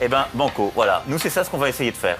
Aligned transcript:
Eh 0.00 0.08
ben, 0.08 0.26
banco, 0.34 0.72
voilà. 0.74 1.02
Nous, 1.06 1.18
c'est 1.18 1.30
ça 1.30 1.44
ce 1.44 1.50
qu'on 1.50 1.58
va 1.58 1.68
essayer 1.68 1.90
de 1.90 1.96
faire. 1.96 2.18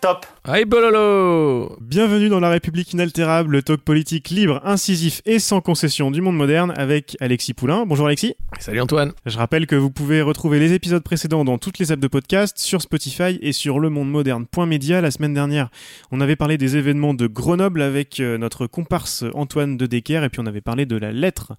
Top 0.00 0.26
Aïe 0.46 0.66
bololo 0.66 1.74
Bienvenue 1.80 2.28
dans 2.28 2.38
La 2.38 2.50
République 2.50 2.92
inaltérable, 2.92 3.52
le 3.52 3.62
talk 3.62 3.80
politique 3.80 4.28
libre, 4.28 4.60
incisif 4.62 5.22
et 5.24 5.38
sans 5.38 5.62
concession 5.62 6.10
du 6.10 6.20
monde 6.20 6.36
moderne 6.36 6.74
avec 6.76 7.16
Alexis 7.20 7.54
Poulain. 7.54 7.86
Bonjour 7.86 8.08
Alexis. 8.08 8.34
Salut 8.60 8.82
Antoine 8.82 9.12
Je 9.24 9.38
rappelle 9.38 9.66
que 9.66 9.74
vous 9.74 9.90
pouvez 9.90 10.20
retrouver 10.20 10.58
les 10.58 10.74
épisodes 10.74 11.02
précédents 11.02 11.46
dans 11.46 11.56
toutes 11.56 11.78
les 11.78 11.92
apps 11.92 12.02
de 12.02 12.08
podcast, 12.08 12.58
sur 12.58 12.82
Spotify 12.82 13.38
et 13.40 13.52
sur 13.52 13.80
lemondemoderne.media. 13.80 15.00
La 15.00 15.10
semaine 15.10 15.32
dernière, 15.32 15.70
on 16.10 16.20
avait 16.20 16.36
parlé 16.36 16.58
des 16.58 16.76
événements 16.76 17.14
de 17.14 17.26
Grenoble 17.26 17.80
avec 17.80 18.20
euh, 18.20 18.36
notre 18.36 18.66
comparse 18.66 19.24
Antoine 19.32 19.78
de 19.78 19.86
Decker 19.86 20.24
et 20.24 20.28
puis 20.28 20.42
on 20.42 20.46
avait 20.46 20.60
parlé 20.60 20.84
de 20.84 20.96
la 20.98 21.10
lettre 21.10 21.54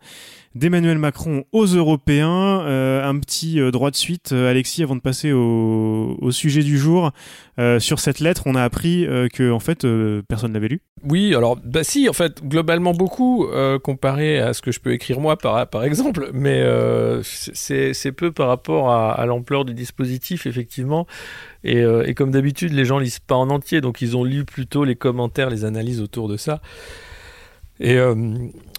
d'Emmanuel 0.54 1.00
Macron 1.00 1.44
aux 1.52 1.66
Européens. 1.66 2.62
Euh, 2.62 3.04
un 3.04 3.20
petit 3.20 3.60
euh, 3.60 3.72
droit 3.72 3.90
de 3.90 3.96
suite, 3.96 4.32
Alexis, 4.32 4.84
avant 4.84 4.96
de 4.96 5.02
passer 5.02 5.32
au, 5.32 6.18
au 6.22 6.32
sujet 6.32 6.62
du 6.62 6.78
jour. 6.78 7.12
Euh, 7.58 7.80
sur 7.80 8.00
cette 8.00 8.20
lettre, 8.20 8.44
on 8.46 8.56
a 8.56 8.64
appris 8.64 8.75
euh, 8.84 9.28
que 9.28 9.52
en 9.52 9.60
fait 9.60 9.86
euh, 9.86 10.22
personne 10.28 10.54
l'avait 10.54 10.68
lu? 10.68 10.82
Oui, 11.04 11.34
alors, 11.36 11.58
bah 11.64 11.84
si, 11.84 12.10
en 12.10 12.14
fait, 12.14 12.44
globalement 12.44 12.94
beaucoup, 12.94 13.46
euh, 13.46 13.80
comparé 13.80 14.40
à 14.40 14.54
ce 14.54 14.62
que 14.62 14.72
je 14.72 14.80
peux 14.80 14.92
écrire 14.92 15.20
moi, 15.20 15.38
par, 15.38 15.68
par 15.68 15.84
exemple, 15.84 16.30
mais 16.34 16.64
c'est 17.24 18.12
peu 18.12 18.32
par 18.32 18.48
rapport 18.48 18.90
à, 18.90 19.12
à 19.12 19.26
l'ampleur 19.26 19.66
du 19.66 19.74
dispositif, 19.74 20.46
effectivement. 20.46 21.06
Et, 21.64 21.82
et 21.82 22.14
comme 22.14 22.32
d'habitude, 22.32 22.74
les 22.74 22.86
gens 22.86 23.00
lisent 23.00 23.20
pas 23.20 23.36
en 23.36 23.50
entier, 23.50 23.82
donc 23.82 24.02
ils 24.02 24.18
ont 24.18 24.24
lu 24.24 24.46
plutôt 24.46 24.84
les 24.84 24.96
commentaires, 24.96 25.50
les 25.50 25.66
analyses 25.66 26.02
autour 26.02 26.28
de 26.28 26.38
ça. 26.38 26.62
Et, 27.80 27.98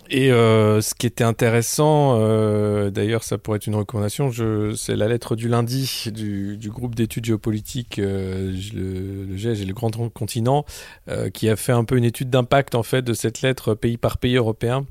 et 0.08 0.30
euh, 0.30 0.80
ce 0.80 0.94
qui 0.94 1.06
était 1.06 1.24
intéressant, 1.24 2.16
euh, 2.18 2.90
d'ailleurs, 2.90 3.24
ça 3.24 3.38
pourrait 3.38 3.56
être 3.56 3.66
une 3.66 3.74
recommandation, 3.74 4.30
c'est 4.76 4.96
la 4.96 5.08
lettre 5.08 5.36
du 5.36 5.48
lundi 5.48 6.10
du, 6.12 6.56
du 6.56 6.70
groupe 6.70 6.94
d'études 6.94 7.24
géopolitiques, 7.24 7.98
euh, 7.98 8.52
le, 8.74 9.24
le 9.24 9.36
GEG 9.36 9.60
et 9.60 9.64
le 9.64 9.74
Grand 9.74 9.90
Continent, 10.10 10.64
euh, 11.08 11.30
qui 11.30 11.48
a 11.48 11.56
fait 11.56 11.72
un 11.72 11.84
peu 11.84 11.96
une 11.96 12.04
étude 12.04 12.30
d'impact 12.30 12.74
en 12.74 12.82
fait 12.82 13.02
de 13.02 13.14
cette 13.14 13.42
lettre 13.42 13.74
pays 13.74 13.96
par 13.96 14.18
pays 14.18 14.36
européen. 14.36 14.86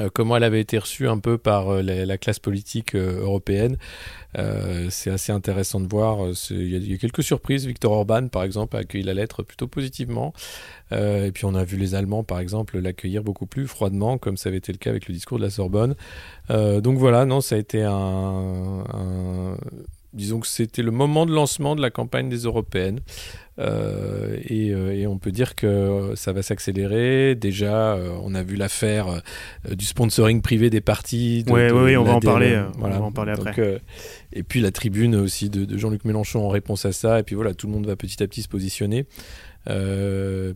Euh, 0.00 0.10
comment 0.12 0.36
elle 0.36 0.44
avait 0.44 0.60
été 0.60 0.78
reçue 0.78 1.08
un 1.08 1.18
peu 1.18 1.38
par 1.38 1.68
euh, 1.70 1.82
la, 1.82 2.06
la 2.06 2.18
classe 2.18 2.38
politique 2.38 2.94
euh, 2.94 3.20
européenne. 3.22 3.76
C'est 4.90 5.10
assez 5.10 5.32
intéressant 5.32 5.80
de 5.80 5.88
voir. 5.88 6.18
Il 6.50 6.88
y, 6.90 6.94
a- 6.94 6.98
quelques 6.98 7.24
surprises. 7.24 7.66
Victor 7.66 7.90
Orban, 7.90 8.28
par 8.28 8.44
exemple, 8.44 8.76
a 8.76 8.80
accueilli 8.80 9.02
la 9.02 9.14
lettre 9.14 9.42
plutôt 9.42 9.66
positivement. 9.66 10.32
Et 10.92 11.30
puis 11.32 11.44
on 11.44 11.54
a 11.54 11.64
vu 11.64 11.76
les 11.76 11.94
Allemands, 11.96 12.22
par 12.22 12.38
exemple, 12.38 12.78
l'accueillir 12.78 13.24
beaucoup 13.24 13.46
plus 13.46 13.66
froidement, 13.66 14.16
comme 14.16 14.36
ça 14.36 14.50
avait 14.50 14.58
été 14.58 14.70
le 14.70 14.78
cas 14.78 14.90
avec 14.90 15.08
le 15.08 15.14
discours 15.14 15.38
de 15.38 15.44
la 15.44 15.50
Sorbonne. 15.50 15.96
Donc 16.50 16.98
voilà, 16.98 17.24
non, 17.24 17.40
ça 17.40 17.56
a 17.56 17.58
été 17.58 17.82
un- 17.82 18.84
disons 20.12 20.40
que 20.40 20.46
c'était 20.46 20.82
le 20.82 20.92
moment 20.92 21.26
de 21.26 21.32
lancement 21.32 21.74
de 21.74 21.82
la 21.82 21.90
campagne 21.90 22.28
des 22.28 22.42
européennes. 22.44 23.00
Euh, 23.58 24.36
et, 24.48 24.70
euh, 24.72 24.94
et 24.94 25.06
on 25.08 25.18
peut 25.18 25.32
dire 25.32 25.54
que 25.56 26.12
ça 26.14 26.32
va 26.32 26.42
s'accélérer. 26.42 27.34
Déjà, 27.34 27.94
euh, 27.94 28.10
on 28.22 28.34
a 28.34 28.42
vu 28.42 28.54
l'affaire 28.56 29.08
euh, 29.08 29.74
du 29.74 29.84
sponsoring 29.84 30.40
privé 30.42 30.70
des 30.70 30.80
partis. 30.80 31.42
de- 31.44 31.50
Ouais, 31.50 31.68
de 31.68 31.72
ouais, 31.72 31.82
ouais, 31.82 31.96
on 31.96 32.04
va 32.04 32.12
en 32.14 32.20
parler, 32.20 32.60
on 32.80 32.88
va 32.88 33.00
en 33.00 33.10
parler 33.12 33.32
après. 33.32 33.52
Donc, 33.56 33.80
et 34.32 34.42
puis 34.44 34.60
la 34.60 34.70
tribune 34.70 35.16
aussi 35.16 35.50
de, 35.50 35.76
Jean-Luc 35.76 36.04
Mélenchon 36.04 36.44
en 36.44 36.48
réponse 36.50 36.84
à 36.84 36.92
ça. 36.92 37.18
Et 37.18 37.22
puis 37.24 37.34
voilà, 37.34 37.52
tout 37.54 37.66
le 37.66 37.72
monde 37.72 37.86
va 37.86 37.96
petit 37.96 38.22
à 38.22 38.28
petit 38.28 38.42
se 38.42 38.48
positionner 38.48 39.06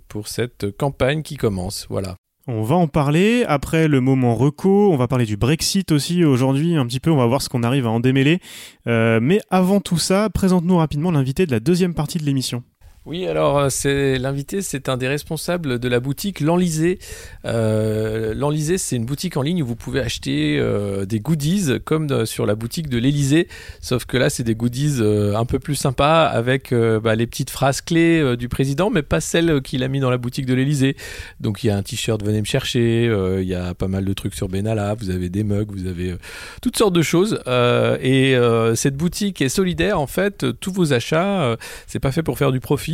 pour 0.09 0.29
cette 0.29 0.77
campagne 0.77 1.23
qui 1.23 1.37
commence. 1.37 1.87
Voilà. 1.91 2.15
On 2.49 2.63
va 2.63 2.75
en 2.77 2.89
parler 2.89 3.45
après 3.47 3.87
le 3.89 4.01
moment 4.01 4.35
reco. 4.35 4.93
On 4.93 4.97
va 4.97 5.07
parler 5.07 5.27
du 5.27 5.37
Brexit 5.37 5.93
aussi 5.93 6.25
aujourd'hui 6.25 6.77
un 6.77 6.87
petit 6.87 6.99
peu. 7.01 7.11
On 7.11 7.17
va 7.17 7.27
voir 7.27 7.43
ce 7.43 7.49
qu'on 7.49 7.63
arrive 7.63 7.87
à 7.87 7.91
en 7.91 8.01
démêler. 8.01 8.39
Mais 8.87 9.41
avant 9.51 9.81
tout 9.81 9.99
ça, 9.99 10.29
présente-nous 10.31 10.77
rapidement 10.77 11.11
l'invité 11.11 11.47
de 11.47 11.51
la 11.53 11.61
deuxième 11.61 11.95
partie 11.95 12.19
de 12.19 12.25
l'émission. 12.25 12.63
Oui, 13.05 13.27
alors 13.27 13.59
euh, 13.59 13.69
c'est 13.69 14.17
l'invité, 14.17 14.63
c'est 14.63 14.89
un 14.89 14.97
des 14.97 15.09
responsables 15.09 15.81
de 15.81 15.89
la 15.89 15.99
boutique 15.99 16.39
L'Enlisé. 16.39 17.01
Euh, 17.45 18.33
c'est 18.79 18.95
une 18.95 19.05
boutique 19.07 19.37
en 19.37 19.43
ligne 19.43 19.61
où 19.65 19.67
vous 19.67 19.75
pouvez 19.75 19.99
acheter 19.99 20.57
euh, 20.61 21.05
des 21.05 21.19
goodies 21.19 21.81
comme 21.85 22.07
de- 22.07 22.25
sur 22.25 22.47
la 22.47 22.55
boutique 22.55 22.89
de 22.89 22.99
l'Elysée, 22.99 23.49
sauf 23.81 24.05
que 24.05 24.17
là, 24.17 24.31
c'est 24.31 24.45
des 24.45 24.55
goodies 24.55 24.99
euh, 25.01 25.37
un 25.37 25.45
peu 25.45 25.59
plus 25.59 25.75
sympas 25.75 26.27
avec 26.27 26.73
euh, 26.73 27.01
bah, 27.01 27.17
les 27.17 27.27
petites 27.27 27.51
phrases 27.51 27.81
clés 27.81 28.21
euh, 28.21 28.37
du 28.37 28.49
président, 28.49 28.89
mais 28.89 29.03
pas 29.03 29.21
celles 29.21 29.63
qu'il 29.63 29.83
a 29.83 29.89
mis 29.89 29.99
dans 29.99 30.11
la 30.11 30.19
boutique 30.19 30.47
de 30.47 30.55
l'Elysée. 30.55 30.97
Donc 31.41 31.65
il 31.65 31.67
y 31.67 31.71
a 31.71 31.77
un 31.77 31.83
t-shirt 31.83 32.23
venez 32.23 32.39
me 32.41 32.47
chercher, 32.47 33.09
euh, 33.09 33.43
il 33.43 33.49
y 33.49 33.55
a 33.57 33.75
pas 33.75 33.89
mal 33.89 34.05
de 34.05 34.13
trucs 34.13 34.35
sur 34.37 34.47
Benalla, 34.49 34.95
vous 34.95 35.11
avez 35.11 35.29
des 35.29 35.43
mugs, 35.43 35.73
vous 35.73 35.89
avez 35.89 36.13
euh, 36.13 36.19
toutes 36.63 36.77
sortes 36.77 36.95
de 36.95 37.03
choses. 37.03 37.41
Euh, 37.49 37.99
et 38.01 38.37
euh, 38.37 38.77
cette 38.77 38.97
boutique 38.97 39.43
est 39.43 39.49
solidaire 39.49 39.99
en 39.99 40.07
fait. 40.07 40.47
Tous 40.61 40.73
vos 40.73 40.93
achats, 40.93 41.43
euh, 41.43 41.57
c'est 41.89 41.99
pas 42.01 42.13
fait 42.13 42.23
pour 42.23 42.39
faire 42.39 42.53
du 42.53 42.61
profit. 42.61 42.92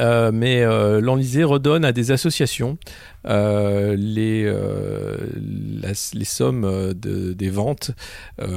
Euh, 0.00 0.30
mais 0.32 0.62
euh, 0.62 1.00
redonne 1.44 1.84
à 1.84 1.92
des 1.92 2.12
associations 2.12 2.78
euh, 3.26 3.94
les, 3.94 4.42
euh, 4.46 5.18
la- 5.82 5.92
les 6.14 6.24
sommes 6.24 6.64
de, 6.94 7.34
des 7.34 7.50
ventes 7.50 7.90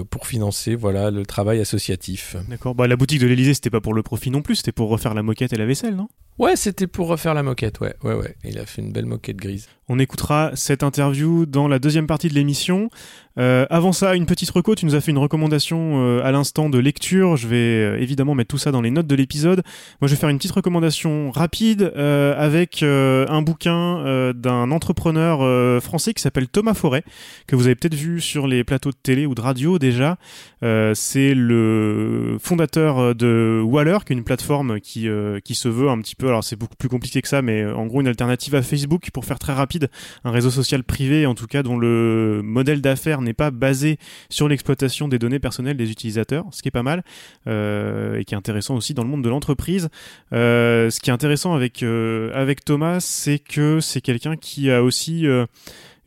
pour 0.09 0.27
financer 0.27 0.75
voilà, 0.75 1.11
le 1.11 1.25
travail 1.25 1.59
associatif. 1.59 2.37
D'accord. 2.49 2.73
Bah 2.73 2.87
la 2.87 2.95
boutique 2.95 3.19
de 3.19 3.27
l'Elysée, 3.27 3.53
c'était 3.53 3.69
pas 3.69 3.81
pour 3.81 3.93
le 3.93 4.01
profit 4.01 4.31
non 4.31 4.41
plus, 4.41 4.55
c'était 4.55 4.71
pour 4.71 4.87
refaire 4.89 5.13
la 5.13 5.23
moquette 5.23 5.51
et 5.51 5.57
la 5.57 5.65
vaisselle, 5.65 5.95
non? 5.97 6.07
Ouais, 6.37 6.55
c'était 6.55 6.87
pour 6.87 7.07
refaire 7.07 7.33
la 7.33 7.43
moquette, 7.43 7.79
ouais, 7.81 7.95
ouais, 8.03 8.13
ouais. 8.13 8.35
Il 8.45 8.57
a 8.57 8.65
fait 8.65 8.81
une 8.81 8.91
belle 8.93 9.05
moquette 9.05 9.37
grise. 9.37 9.67
On 9.87 9.99
écoutera 9.99 10.49
cette 10.55 10.81
interview 10.81 11.45
dans 11.45 11.67
la 11.67 11.77
deuxième 11.77 12.07
partie 12.07 12.27
de 12.27 12.33
l'émission. 12.33 12.89
Euh, 13.37 13.65
avant 13.69 13.91
ça, 13.91 14.15
une 14.15 14.25
petite 14.25 14.49
reco. 14.49 14.75
Tu 14.75 14.85
nous 14.85 14.95
as 14.95 15.01
fait 15.01 15.11
une 15.11 15.17
recommandation 15.17 16.01
euh, 16.01 16.23
à 16.23 16.31
l'instant 16.31 16.69
de 16.69 16.79
lecture. 16.79 17.35
Je 17.35 17.47
vais 17.47 17.55
euh, 17.55 17.99
évidemment 17.99 18.33
mettre 18.33 18.47
tout 18.47 18.57
ça 18.57 18.71
dans 18.71 18.81
les 18.81 18.91
notes 18.91 19.07
de 19.07 19.15
l'épisode. 19.15 19.61
Moi, 20.01 20.07
je 20.07 20.15
vais 20.15 20.19
faire 20.19 20.29
une 20.29 20.37
petite 20.37 20.53
recommandation 20.53 21.31
rapide 21.31 21.93
euh, 21.95 22.33
avec 22.37 22.81
un 22.83 23.41
bouquin 23.41 24.33
d'un 24.33 24.71
entrepreneur 24.71 25.81
français 25.81 26.13
qui 26.13 26.21
s'appelle 26.21 26.47
Thomas 26.47 26.73
Forêt, 26.73 27.03
que 27.47 27.55
vous 27.55 27.65
avez 27.65 27.75
peut-être 27.75 27.95
vu 27.95 28.21
sur 28.21 28.47
les 28.47 28.63
plateaux 28.63 28.91
de 28.91 28.97
télé 29.01 29.25
ou 29.25 29.35
de 29.35 29.41
radio 29.41 29.79
déjà. 29.79 30.17
C'est 30.61 31.33
le 31.33 32.37
fondateur 32.39 33.15
de 33.15 33.61
Waller, 33.63 33.99
qui 34.05 34.13
est 34.13 34.15
une 34.15 34.23
plateforme 34.23 34.79
qui, 34.79 35.07
qui 35.43 35.55
se 35.55 35.67
veut 35.67 35.89
un 35.89 35.99
petit 35.99 36.15
peu, 36.15 36.27
alors 36.27 36.43
c'est 36.43 36.55
beaucoup 36.55 36.75
plus 36.75 36.89
compliqué 36.89 37.21
que 37.21 37.27
ça, 37.27 37.41
mais 37.41 37.65
en 37.65 37.85
gros 37.85 38.01
une 38.01 38.07
alternative 38.07 38.55
à 38.55 38.61
Facebook 38.61 39.09
pour 39.11 39.25
faire 39.25 39.39
très 39.39 39.53
rapide 39.53 39.74
un 40.23 40.31
réseau 40.31 40.49
social 40.49 40.83
privé, 40.83 41.25
en 41.25 41.35
tout 41.35 41.47
cas 41.47 41.63
dont 41.63 41.77
le 41.77 42.41
modèle 42.43 42.81
d'affaires 42.81 43.21
n'est 43.21 43.33
pas 43.33 43.51
basé 43.51 43.97
sur 44.29 44.47
l'exploitation 44.47 45.07
des 45.07 45.19
données 45.19 45.39
personnelles 45.39 45.77
des 45.77 45.91
utilisateurs, 45.91 46.45
ce 46.51 46.61
qui 46.61 46.67
est 46.67 46.71
pas 46.71 46.83
mal 46.83 47.03
euh, 47.47 48.17
et 48.19 48.25
qui 48.25 48.33
est 48.33 48.37
intéressant 48.37 48.75
aussi 48.75 48.93
dans 48.93 49.03
le 49.03 49.09
monde 49.09 49.23
de 49.23 49.29
l'entreprise. 49.29 49.89
Euh, 50.33 50.89
ce 50.89 50.99
qui 50.99 51.09
est 51.09 51.13
intéressant 51.13 51.53
avec 51.53 51.83
euh, 51.83 52.31
avec 52.33 52.63
Thomas, 52.63 52.99
c'est 52.99 53.39
que 53.39 53.79
c'est 53.79 54.01
quelqu'un 54.01 54.35
qui 54.35 54.71
a 54.71 54.83
aussi 54.83 55.25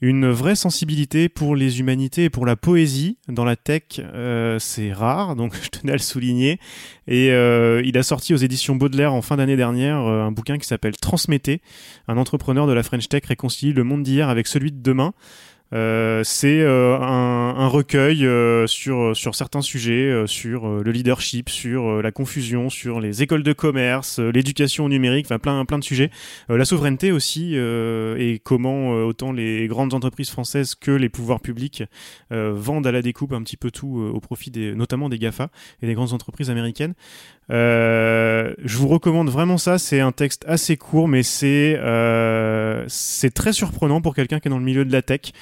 une 0.00 0.30
vraie 0.30 0.54
sensibilité 0.54 1.28
pour 1.28 1.56
les 1.56 1.80
humanités 1.80 2.24
et 2.24 2.30
pour 2.30 2.46
la 2.46 2.56
poésie 2.56 3.18
dans 3.28 3.44
la 3.44 3.56
tech. 3.56 3.82
euh, 3.98 4.58
c'est 4.58 4.92
rare, 4.92 5.34
donc 5.34 5.54
je 5.62 5.68
tenais 5.68 5.92
à 5.92 5.96
le 5.96 6.00
souligner. 6.00 6.60
Et 7.06 7.30
euh, 7.32 7.82
il 7.84 7.98
a 7.98 8.02
sorti 8.02 8.34
aux 8.34 8.36
éditions 8.36 8.76
Baudelaire 8.76 9.12
en 9.12 9.22
fin 9.22 9.36
d'année 9.36 9.56
dernière 9.56 10.04
euh, 10.06 10.22
un 10.22 10.30
bouquin 10.30 10.58
qui 10.58 10.66
s'appelle 10.66 10.96
Transmettez, 10.96 11.60
un 12.06 12.16
entrepreneur 12.16 12.66
de 12.66 12.72
la 12.72 12.82
French 12.82 13.08
Tech 13.08 13.22
réconcilie 13.26 13.72
le 13.72 13.84
monde 13.84 14.02
d'hier 14.02 14.28
avec 14.28 14.46
celui 14.46 14.70
de 14.70 14.80
demain. 14.80 15.14
Euh, 15.74 16.22
c'est 16.24 16.62
euh, 16.62 16.96
un, 16.98 17.54
un 17.58 17.66
recueil 17.66 18.24
euh, 18.24 18.66
sur, 18.66 19.14
sur 19.14 19.34
certains 19.34 19.60
sujets, 19.60 20.10
euh, 20.10 20.26
sur 20.26 20.66
euh, 20.66 20.82
le 20.82 20.90
leadership, 20.92 21.50
sur 21.50 22.00
la 22.00 22.10
confusion, 22.10 22.70
sur 22.70 23.00
les 23.00 23.22
écoles 23.22 23.42
de 23.42 23.52
commerce, 23.52 24.18
l'éducation 24.18 24.88
numérique, 24.88 25.26
enfin 25.26 25.38
plein, 25.38 25.64
plein 25.66 25.78
de 25.78 25.84
sujets. 25.84 26.10
La 26.48 26.64
souveraineté 26.64 27.12
aussi, 27.12 27.54
et 27.54 28.40
comment 28.42 28.90
autant 28.90 29.32
les 29.32 29.66
grandes 29.68 29.94
entreprises 29.94 30.30
françaises 30.30 30.74
que 30.74 30.90
les 30.90 31.08
pouvoirs 31.08 31.40
publics 31.40 31.84
vendent 32.30 32.86
à 32.86 32.92
la 32.92 33.02
découpe 33.02 33.32
un 33.32 33.42
petit 33.42 33.56
peu 33.56 33.70
tout 33.70 34.10
au 34.14 34.20
profit 34.20 34.50
des, 34.50 34.74
notamment 34.74 35.08
des 35.08 35.18
GAFA 35.18 35.50
et 35.82 35.86
des 35.86 35.94
grandes 35.94 36.12
entreprises 36.12 36.50
américaines. 36.50 36.94
Je 37.50 38.76
vous 38.76 38.88
recommande 38.88 39.28
vraiment 39.28 39.58
ça. 39.58 39.78
C'est 39.78 40.00
un 40.00 40.12
texte 40.12 40.44
assez 40.48 40.76
court, 40.76 41.08
mais 41.08 41.22
c'est 41.22 41.78
c'est 42.88 43.34
très 43.34 43.52
surprenant 43.52 44.00
pour 44.00 44.14
quelqu'un 44.14 44.40
qui 44.40 44.48
est 44.48 44.50
dans 44.50 44.58
le 44.58 44.64
milieu 44.64 44.84
de 44.84 44.92
la 44.92 45.02
tech. 45.02 45.32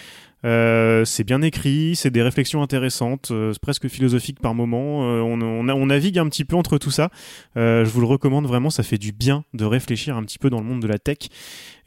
Euh, 0.46 1.04
c'est 1.04 1.24
bien 1.24 1.42
écrit, 1.42 1.96
c'est 1.96 2.10
des 2.10 2.22
réflexions 2.22 2.62
intéressantes, 2.62 3.32
euh, 3.32 3.52
presque 3.60 3.88
philosophique 3.88 4.38
par 4.40 4.54
moment. 4.54 5.02
Euh, 5.02 5.20
on, 5.20 5.40
on, 5.42 5.68
on, 5.68 5.86
navigue 5.86 6.18
un 6.18 6.28
petit 6.28 6.44
peu 6.44 6.54
entre 6.54 6.78
tout 6.78 6.92
ça. 6.92 7.10
je 7.56 7.84
vous 7.84 8.00
le 8.00 8.06
recommande 8.06 8.46
vraiment, 8.46 8.70
ça 8.70 8.84
fait 8.84 8.98
du 8.98 9.10
bien 9.10 9.44
de 9.54 9.64
réfléchir 9.64 10.16
un 10.16 10.22
petit 10.22 10.38
peu 10.38 10.48
dans 10.48 10.60
le 10.60 10.64
monde 10.64 10.80
de 10.80 10.86
la 10.86 10.98
tech. 10.98 11.18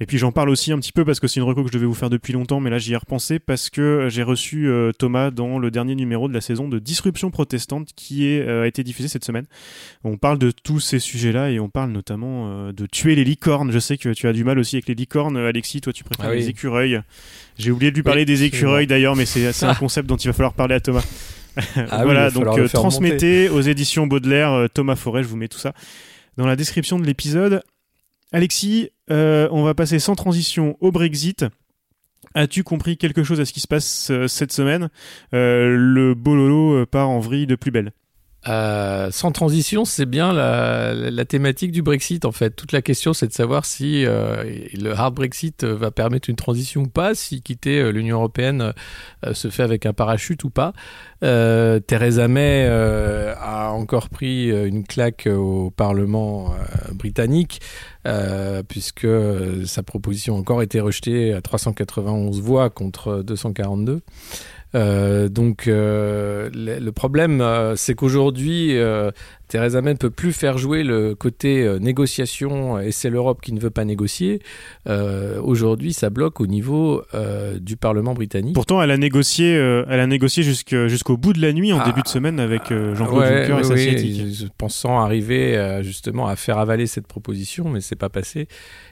Et 0.01 0.05
puis 0.05 0.17
j'en 0.17 0.31
parle 0.31 0.49
aussi 0.49 0.71
un 0.71 0.79
petit 0.79 0.91
peu 0.91 1.05
parce 1.05 1.19
que 1.19 1.27
c'est 1.27 1.39
une 1.39 1.45
reco 1.45 1.61
que 1.63 1.69
je 1.69 1.73
devais 1.73 1.85
vous 1.85 1.93
faire 1.93 2.09
depuis 2.09 2.33
longtemps, 2.33 2.59
mais 2.59 2.69
là 2.69 2.77
j'y 2.77 2.93
ai 2.93 2.97
repensé 2.97 3.39
parce 3.39 3.69
que 3.69 4.07
j'ai 4.09 4.23
reçu 4.23 4.69
Thomas 4.97 5.29
dans 5.31 5.59
le 5.59 5.71
dernier 5.71 5.95
numéro 5.95 6.27
de 6.27 6.33
la 6.33 6.41
saison 6.41 6.67
de 6.69 6.79
Disruption 6.79 7.31
protestante 7.31 7.89
qui 7.95 8.25
est, 8.27 8.47
a 8.47 8.65
été 8.65 8.83
diffusé 8.83 9.09
cette 9.09 9.25
semaine. 9.25 9.45
On 10.03 10.17
parle 10.17 10.37
de 10.37 10.51
tous 10.51 10.79
ces 10.79 10.99
sujets-là 10.99 11.51
et 11.51 11.59
on 11.59 11.69
parle 11.69 11.91
notamment 11.91 12.71
de 12.71 12.85
tuer 12.85 13.15
les 13.15 13.25
licornes. 13.25 13.71
Je 13.71 13.79
sais 13.79 13.97
que 13.97 14.09
tu 14.09 14.27
as 14.27 14.33
du 14.33 14.43
mal 14.45 14.57
aussi 14.57 14.77
avec 14.77 14.87
les 14.87 14.95
licornes, 14.95 15.37
Alexis. 15.37 15.81
Toi, 15.81 15.91
tu 15.91 16.05
préfères 16.05 16.31
ah 16.31 16.35
les 16.35 16.47
écureuils. 16.47 17.01
J'ai 17.59 17.71
oublié 17.71 17.91
de 17.91 17.95
lui 17.97 18.03
parler 18.03 18.23
des 18.23 18.43
écureuils 18.43 18.87
d'ailleurs, 18.87 19.17
mais 19.17 19.25
c'est 19.25 19.63
un 19.63 19.75
concept 19.79 20.07
dont 20.07 20.15
il 20.15 20.27
va 20.27 20.33
falloir 20.33 20.53
parler 20.53 20.75
à 20.75 20.79
Thomas. 20.79 21.03
Ah 21.75 22.03
voilà, 22.05 22.31
donc 22.31 22.57
euh, 22.57 22.69
transmettez 22.69 23.49
aux 23.49 23.59
éditions 23.59 24.07
Baudelaire, 24.07 24.51
euh, 24.53 24.67
Thomas 24.67 24.95
Forêt, 24.95 25.23
je 25.23 25.27
vous 25.27 25.35
mets 25.35 25.49
tout 25.49 25.57
ça 25.57 25.73
dans 26.37 26.47
la 26.47 26.55
description 26.55 26.99
de 26.99 27.05
l'épisode. 27.05 27.61
Alexis, 28.31 28.91
euh, 29.11 29.49
on 29.51 29.63
va 29.63 29.73
passer 29.73 29.99
sans 29.99 30.15
transition 30.15 30.77
au 30.79 30.93
Brexit. 30.93 31.45
As-tu 32.33 32.63
compris 32.63 32.95
quelque 32.95 33.23
chose 33.23 33.41
à 33.41 33.45
ce 33.45 33.51
qui 33.51 33.59
se 33.59 33.67
passe 33.67 34.11
cette 34.27 34.53
semaine? 34.53 34.89
Le 35.33 36.13
bololo 36.13 36.85
part 36.85 37.09
en 37.09 37.19
vrille 37.19 37.47
de 37.47 37.55
plus 37.55 37.71
belle. 37.71 37.91
Euh, 38.47 39.11
sans 39.11 39.31
transition, 39.33 39.83
c'est 39.83 40.05
bien 40.05 40.31
la, 40.31 41.25
thématique 41.25 41.71
du 41.71 41.81
Brexit 41.81 42.23
en 42.25 42.31
fait. 42.31 42.51
Toute 42.51 42.71
la 42.71 42.81
question, 42.81 43.13
c'est 43.13 43.27
de 43.27 43.33
savoir 43.33 43.65
si 43.65 44.05
euh, 44.05 44.43
le 44.73 44.93
hard 44.93 45.13
Brexit 45.13 45.63
va 45.65 45.91
permettre 45.91 46.29
une 46.29 46.37
transition 46.37 46.83
ou 46.83 46.87
pas, 46.87 47.15
si 47.15 47.41
quitter 47.41 47.79
euh, 47.79 47.91
l'Union 47.91 48.17
européenne 48.17 48.73
se 49.33 49.49
fait 49.49 49.63
avec 49.63 49.85
un 49.85 49.93
parachute 49.93 50.43
ou 50.43 50.49
pas. 50.49 50.73
Theresa 51.21 52.27
May 52.29 52.65
a 52.65 53.71
encore 53.71 54.09
pris 54.09 54.49
une 54.49 54.85
claque 54.85 55.27
au 55.27 55.69
Parlement 55.71 56.53
britannique 56.93 57.59
puisque 58.69 59.07
sa 59.65 59.83
proposition 59.83 60.35
a 60.35 60.39
encore 60.39 60.61
été 60.61 60.79
rejetée 60.79 61.33
à 61.33 61.41
391 61.41 62.41
voix 62.41 62.69
contre 62.69 63.21
242. 63.21 64.01
Euh, 64.75 65.29
donc 65.29 65.67
euh, 65.67 66.49
le, 66.53 66.91
problème, 66.91 67.41
euh, 67.41 67.75
c'est 67.75 67.95
qu'aujourd'hui, 67.95 68.77
Theresa 69.49 69.81
May 69.81 69.93
ne 69.93 69.97
peut 69.97 70.09
plus 70.09 70.31
faire 70.31 70.57
jouer 70.57 70.83
le 70.83 71.15
côté 71.15 71.77
négociation 71.81 72.79
et 72.79 72.91
c'est 72.91 73.09
l'Europe 73.09 73.41
qui 73.41 73.51
ne 73.51 73.59
veut 73.59 73.69
pas 73.69 73.83
négocier. 73.83 74.41
Aujourd'hui, 74.87 75.93
ça 75.93 76.09
bloque 76.09 76.39
au 76.39 76.47
niveau 76.47 77.03
du 77.59 77.75
Parlement 77.75 78.13
britannique. 78.13 78.55
Pourtant, 78.55 78.81
elle 78.81 78.91
a 78.91 78.97
négocié, 78.97 79.53
elle 79.53 79.99
a 79.99 80.07
négocié 80.07 80.43
jusqu'au 80.43 81.17
bout 81.17 81.33
de 81.33 81.41
la 81.41 81.51
nuit 81.51 81.73
en 81.73 81.79
ah. 81.79 81.85
début 81.85 82.01
de 82.01 82.07
semaine 82.07 82.39
avec 82.39 82.69
Jean-Claude 82.69 83.25
Juncker 83.25 83.59
et 83.59 84.33
sa 84.33 84.45
Pensant 84.57 84.99
arriver 84.99 85.79
justement 85.81 86.27
à 86.27 86.35
faire 86.35 86.57
avaler 86.57 86.87
cette 86.87 87.07
proposition, 87.07 87.69
mais 87.69 87.81
c'est 87.81 87.95
pas 87.95 88.09
passé. 88.09 88.47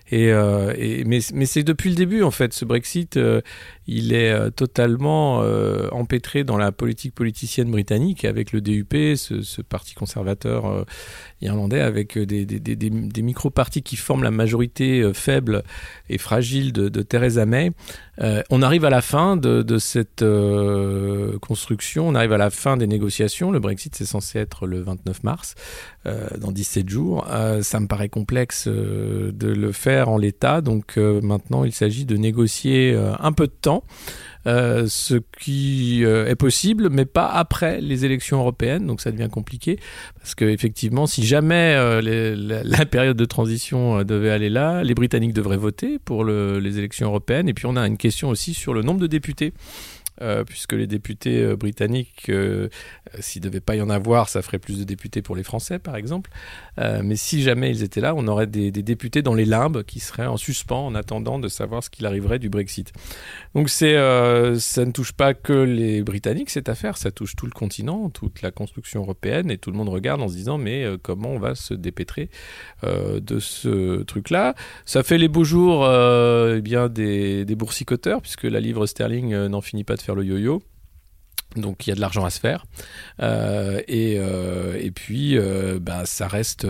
Et, 0.10 0.32
euh, 0.32 0.74
et, 0.78 1.04
mais, 1.04 1.20
mais 1.34 1.46
c'est 1.46 1.64
depuis 1.64 1.90
le 1.90 1.96
début, 1.96 2.24
en 2.24 2.32
fait, 2.32 2.54
ce 2.54 2.64
Brexit, 2.64 3.18
euh, 3.18 3.42
il 3.88 4.14
est 4.14 4.32
euh, 4.32 4.50
totalement 4.50 5.42
euh, 5.42 5.90
empêtré 5.92 6.44
dans 6.44 6.58
la 6.58 6.72
politique 6.72 7.14
politicienne 7.14 7.70
britannique 7.70 8.24
avec 8.24 8.54
le 8.54 8.62
DUP, 8.62 8.94
ce, 9.16 9.42
ce 9.42 9.62
parti 9.62 9.96
conservateur 9.96 10.47
irlandais, 11.42 11.82
avec 11.82 12.18
des, 12.18 12.46
des, 12.46 13.22
micro-partis 13.22 13.84
qui 13.84 13.96
forment 13.96 14.24
la 14.24 14.32
majorité 14.32 15.12
faible 15.14 15.64
et 16.10 16.18
fragile 16.18 16.74
de, 16.74 17.02
Theresa 17.02 17.46
May. 17.46 17.72
on 18.50 18.62
arrive 18.62 18.86
à 18.86 18.90
la 18.90 19.02
fin 19.02 19.38
de, 19.38 19.78
cette 19.78 20.26
construction, 21.42 22.08
on 22.08 22.16
arrive 22.16 22.34
à 22.34 22.38
la 22.38 22.50
fin 22.50 22.78
des 22.78 22.88
négociations. 22.88 23.52
Le 23.52 23.60
Brexit, 23.60 23.96
c'est 23.96 24.06
censé 24.06 24.40
être 24.40 24.66
le 24.66 24.82
29 24.82 25.24
mars, 25.24 25.56
dans 26.06 26.52
17 26.52 26.90
jours. 26.90 27.28
ça 27.62 27.80
me 27.80 27.88
paraît 27.88 28.10
complexe 28.10 28.68
de 28.68 29.48
le 29.48 29.72
faire 29.72 30.10
en 30.10 30.18
l'état. 30.18 30.62
Donc 30.62 30.98
euh, 30.98 31.22
maintenant, 31.22 31.64
il 31.64 31.72
s'agit 31.72 32.06
de 32.06 32.18
négocier 32.18 32.94
euh, 32.94 33.14
un 33.20 33.32
peu 33.32 33.48
de 33.48 33.52
temps. 33.52 33.84
Euh, 34.48 34.86
ce 34.88 35.16
qui 35.40 36.04
est 36.04 36.36
possible, 36.36 36.90
mais 36.90 37.06
pas 37.06 37.28
après 37.28 37.82
les 37.82 38.06
élections 38.06 38.40
européennes, 38.40 38.88
donc 38.88 39.02
ça 39.02 39.12
devient 39.12 39.30
compliqué, 39.30 39.80
parce 40.16 40.36
que 40.36 40.46
effectivement, 40.46 41.06
si 41.06 41.26
jamais 41.26 41.76
la, 42.02 42.86
période 42.86 43.18
de 43.18 43.26
transition 43.26 44.04
devait 44.04 44.30
aller 44.30 44.50
là, 44.50 44.84
les 44.84 44.94
Britanniques 44.94 45.34
devraient 45.34 45.58
voter 45.58 46.00
pour 46.00 46.24
les 46.26 46.78
élections 46.78 47.08
européennes, 47.08 47.50
et 47.50 47.54
puis 47.54 47.66
on 47.66 47.76
a 47.76 47.86
une 47.86 47.98
question 47.98 48.30
aussi 48.30 48.54
sur 48.54 48.74
le 48.74 48.82
nombre 48.82 49.02
de 49.02 49.08
députés. 49.08 49.54
Euh, 50.22 50.44
puisque 50.44 50.74
les 50.74 50.88
députés 50.88 51.44
euh, 51.44 51.56
britanniques, 51.56 52.30
euh, 52.30 52.70
s'il 53.20 53.44
ne 53.44 53.48
devait 53.50 53.60
pas 53.60 53.76
y 53.76 53.82
en 53.82 53.90
avoir, 53.90 54.30
ça 54.30 54.42
ferait 54.42 54.58
plus 54.58 54.80
de 54.80 54.84
députés 54.84 55.22
pour 55.22 55.36
les 55.36 55.44
Français, 55.44 55.78
par 55.78 55.96
exemple. 55.96 56.32
mais 56.78 57.16
si 57.16 57.42
jamais 57.42 57.70
ils 57.70 57.84
étaient 57.84 58.02
là, 58.02 58.14
on 58.16 58.28
aurait 58.28 58.48
des, 58.48 58.72
députés 58.72 59.22
dans 59.22 59.34
les 59.34 59.46
limbes 59.46 59.84
qui 59.84 60.00
seraient 60.00 60.28
en 60.28 60.38
suspens 60.38 60.88
en 60.88 60.96
attendant 60.96 61.40
de 61.40 61.48
savoir 61.48 61.84
ce 61.84 61.90
qu'il 61.90 62.06
arriverait 62.06 62.40
du 62.40 62.50
Brexit. 62.50 62.94
Donc 63.56 63.70
c'est, 63.70 63.96
ça 64.60 64.86
ne 64.86 64.92
touche 64.92 65.14
pas 65.14 65.34
que 65.34 65.54
les 65.54 66.04
Britanniques, 66.04 66.50
cette 66.50 66.70
affaire, 66.70 66.98
ça 66.98 67.12
touche 67.12 67.36
tout 67.36 67.46
le 67.46 67.52
continent, 67.52 68.10
toute 68.10 68.42
la 68.42 68.52
construction 68.52 69.02
européenne, 69.02 69.50
et 69.50 69.58
tout 69.58 69.72
le 69.72 69.78
monde 69.78 69.90
regarde 69.90 70.22
en 70.22 70.28
se 70.28 70.36
disant, 70.36 70.58
mais 70.58 70.86
comment 71.02 71.30
on 71.30 71.40
va 71.40 71.56
se 71.56 71.74
dépêtrer 71.74 72.30
de 72.84 73.40
ce 73.40 74.04
truc-là? 74.04 74.54
Ça 74.86 75.04
fait 75.04 75.18
les 75.18 75.28
beaux 75.28 75.46
jours 75.46 75.88
eh 75.88 76.62
bien 76.62 76.90
des, 76.90 77.46
des 77.46 77.56
boursicoteurs, 77.56 78.22
puisque 78.22 78.44
la 78.44 78.60
livre 78.60 78.86
sterling 78.86 79.36
n'en 79.48 79.62
finit 79.62 79.84
pas 79.84 79.96
de 79.96 80.02
faire 80.08 80.16
le 80.16 80.24
yo-yo. 80.24 80.64
Donc 81.56 81.88
il 81.88 81.90
y 81.90 81.94
a 81.94 81.96
de 81.96 82.02
l'argent 82.02 82.26
à 82.26 82.30
se 82.30 82.40
faire. 82.40 82.66
Euh, 83.22 83.82
et, 83.88 84.18
euh, 84.20 84.78
et 84.80 84.92
puis, 84.92 85.38
euh, 85.38 85.80
bah, 85.82 86.06
ça 86.06 86.28
reste 86.28 86.68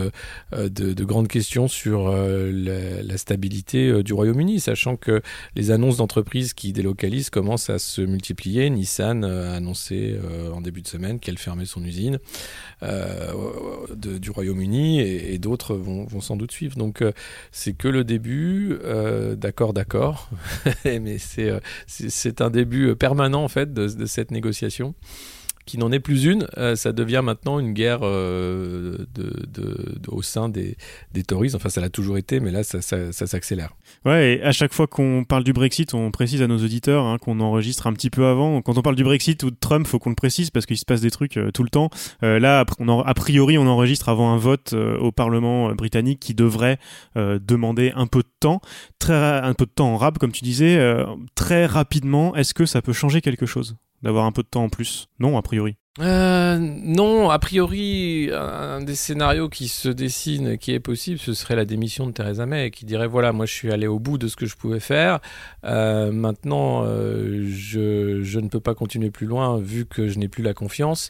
de, 0.52 0.70
de, 0.70 1.04
grandes 1.04 1.28
questions 1.28 1.68
sur 1.68 2.12
la, 2.12 3.18
stabilité 3.18 4.04
du 4.04 4.14
Royaume-Uni, 4.14 4.60
sachant 4.60 4.96
que 4.96 5.22
les 5.56 5.72
annonces 5.72 5.98
d'entreprises 5.98 6.54
qui 6.54 6.72
délocalisent 6.72 7.30
commencent 7.30 7.70
à 7.70 7.80
se 7.80 8.02
multiplier. 8.02 8.70
Nissan 8.70 9.26
a 9.26 9.56
annoncé 9.56 10.18
en 10.54 10.62
début 10.62 10.82
de 10.82 10.88
semaine 10.88 11.20
qu'elle 11.20 11.38
fermait 11.38 11.66
son 11.66 11.84
usine 11.84 12.20
du 13.96 14.30
Royaume-Uni 14.30 15.02
et, 15.02 15.40
d'autres 15.40 15.76
vont, 15.76 16.06
vont, 16.06 16.22
sans 16.22 16.38
doute 16.38 16.52
suivre. 16.52 16.78
Donc 16.78 17.04
c'est 17.52 17.74
que 17.74 17.88
le 17.88 18.04
début, 18.04 18.78
d'accord, 19.36 19.74
d'accord, 19.74 20.30
mais 20.86 21.18
c'est 21.18 22.42
un 22.42 22.50
début 22.52 22.96
permanent 22.96 23.44
en 23.44 23.48
fait 23.48 23.74
de, 23.74 23.88
de 23.88 24.06
cette 24.06 24.30
négociation 24.32 24.67
qui 25.68 25.78
n'en 25.78 25.92
est 25.92 26.00
plus 26.00 26.24
une, 26.24 26.48
euh, 26.58 26.76
ça 26.76 26.94
devient 26.94 27.22
maintenant 27.24 27.60
une 27.60 27.74
guerre 27.74 28.00
euh, 28.02 28.98
au 30.08 30.22
sein 30.24 30.50
des, 30.50 30.78
des 31.14 31.24
Tories. 31.24 31.54
Enfin, 31.54 31.70
ça 31.70 31.82
l'a 31.82 31.90
toujours 31.90 32.18
été, 32.18 32.40
mais 32.40 32.52
là, 32.52 32.64
ça, 32.64 32.82
s'accélère. 33.12 33.76
Ouais, 34.06 34.36
et 34.36 34.42
à 34.42 34.54
chaque 34.54 34.74
fois 34.74 34.88
qu'on 34.88 35.26
parle 35.26 35.44
du 35.44 35.54
Brexit, 35.54 35.94
on 35.94 36.10
précise 36.10 36.42
à 36.42 36.48
nos 36.48 36.58
auditeurs 36.58 37.04
hein, 37.04 37.18
qu'on 37.20 37.40
enregistre 37.42 37.86
un 37.86 37.94
petit 37.94 38.10
peu 38.10 38.26
avant. 38.26 38.62
Quand 38.62 38.78
on 38.78 38.82
parle 38.82 38.96
du 38.96 39.04
Brexit 39.04 39.44
ou 39.44 39.52
de 39.52 39.58
Trump, 39.60 39.86
faut 39.86 40.00
qu'on 40.00 40.10
le 40.10 40.16
précise 40.16 40.50
parce 40.50 40.66
qu'il 40.66 40.78
se 40.78 40.86
passe 40.86 41.02
des 41.02 41.12
trucs 41.12 41.36
euh, 41.36 41.52
tout 41.52 41.64
le 41.64 41.70
temps. 41.70 41.90
là, 42.22 42.66
on 42.80 43.02
a 43.02 43.14
priori, 43.14 43.58
on 43.58 43.68
enregistre 43.68 44.08
avant 44.08 44.32
un 44.32 44.38
vote 44.38 44.74
au 44.74 45.12
Parlement 45.12 45.74
britannique 45.74 46.20
qui 46.22 46.34
devrait 46.34 46.78
demander 47.16 47.92
un 47.96 48.08
peu 48.08 48.20
de 48.20 48.30
temps, 48.40 48.62
très 49.00 49.14
un 49.14 49.54
peu 49.54 49.66
de 49.66 49.72
temps 49.72 49.94
en 49.94 49.98
rab, 49.98 50.18
comme 50.18 50.32
tu 50.32 50.46
disais, 50.46 50.80
très 51.36 51.66
rapidement. 51.66 52.36
Est-ce 52.36 52.54
que 52.54 52.66
ça 52.66 52.82
peut 52.82 52.94
changer 52.94 53.22
quelque 53.22 53.46
chose? 53.46 53.76
D'avoir 54.02 54.26
un 54.26 54.32
peu 54.32 54.44
de 54.44 54.48
temps 54.48 54.64
en 54.64 54.70
plus 54.70 55.08
Non, 55.20 55.38
a 55.38 55.42
priori. 55.42 55.78
Euh, 56.00 56.58
non, 56.60 57.30
a 57.30 57.40
priori, 57.40 58.30
un 58.32 58.82
des 58.82 58.96
scénarios 58.96 59.50
qui 59.50 59.68
se 59.68 59.90
dessine, 59.90 60.58
qui 60.58 60.72
est 60.72 60.80
possible, 60.80 61.20
ce 61.20 61.34
serait 61.34 61.56
la 61.56 61.66
démission 61.66 62.06
de 62.06 62.12
Theresa 62.12 62.46
May, 62.46 62.72
qui 62.72 62.86
dirait 62.86 63.08
voilà, 63.08 63.32
moi 63.32 63.46
je 63.46 63.54
suis 63.54 63.72
allé 63.72 63.88
au 63.88 64.00
bout 64.00 64.18
de 64.18 64.28
ce 64.28 64.36
que 64.36 64.46
je 64.46 64.56
pouvais 64.56 64.80
faire. 64.80 65.20
Euh, 65.64 66.12
maintenant, 66.12 66.84
euh, 66.86 67.48
je, 67.50 68.22
je, 68.24 68.40
ne 68.40 68.48
peux 68.48 68.60
pas 68.60 68.76
continuer 68.76 69.10
plus 69.10 69.26
loin 69.26 69.58
vu 69.58 69.86
que 69.86 70.08
je 70.08 70.20
n'ai 70.20 70.28
plus 70.28 70.44
la 70.44 70.54
confiance. 70.54 71.10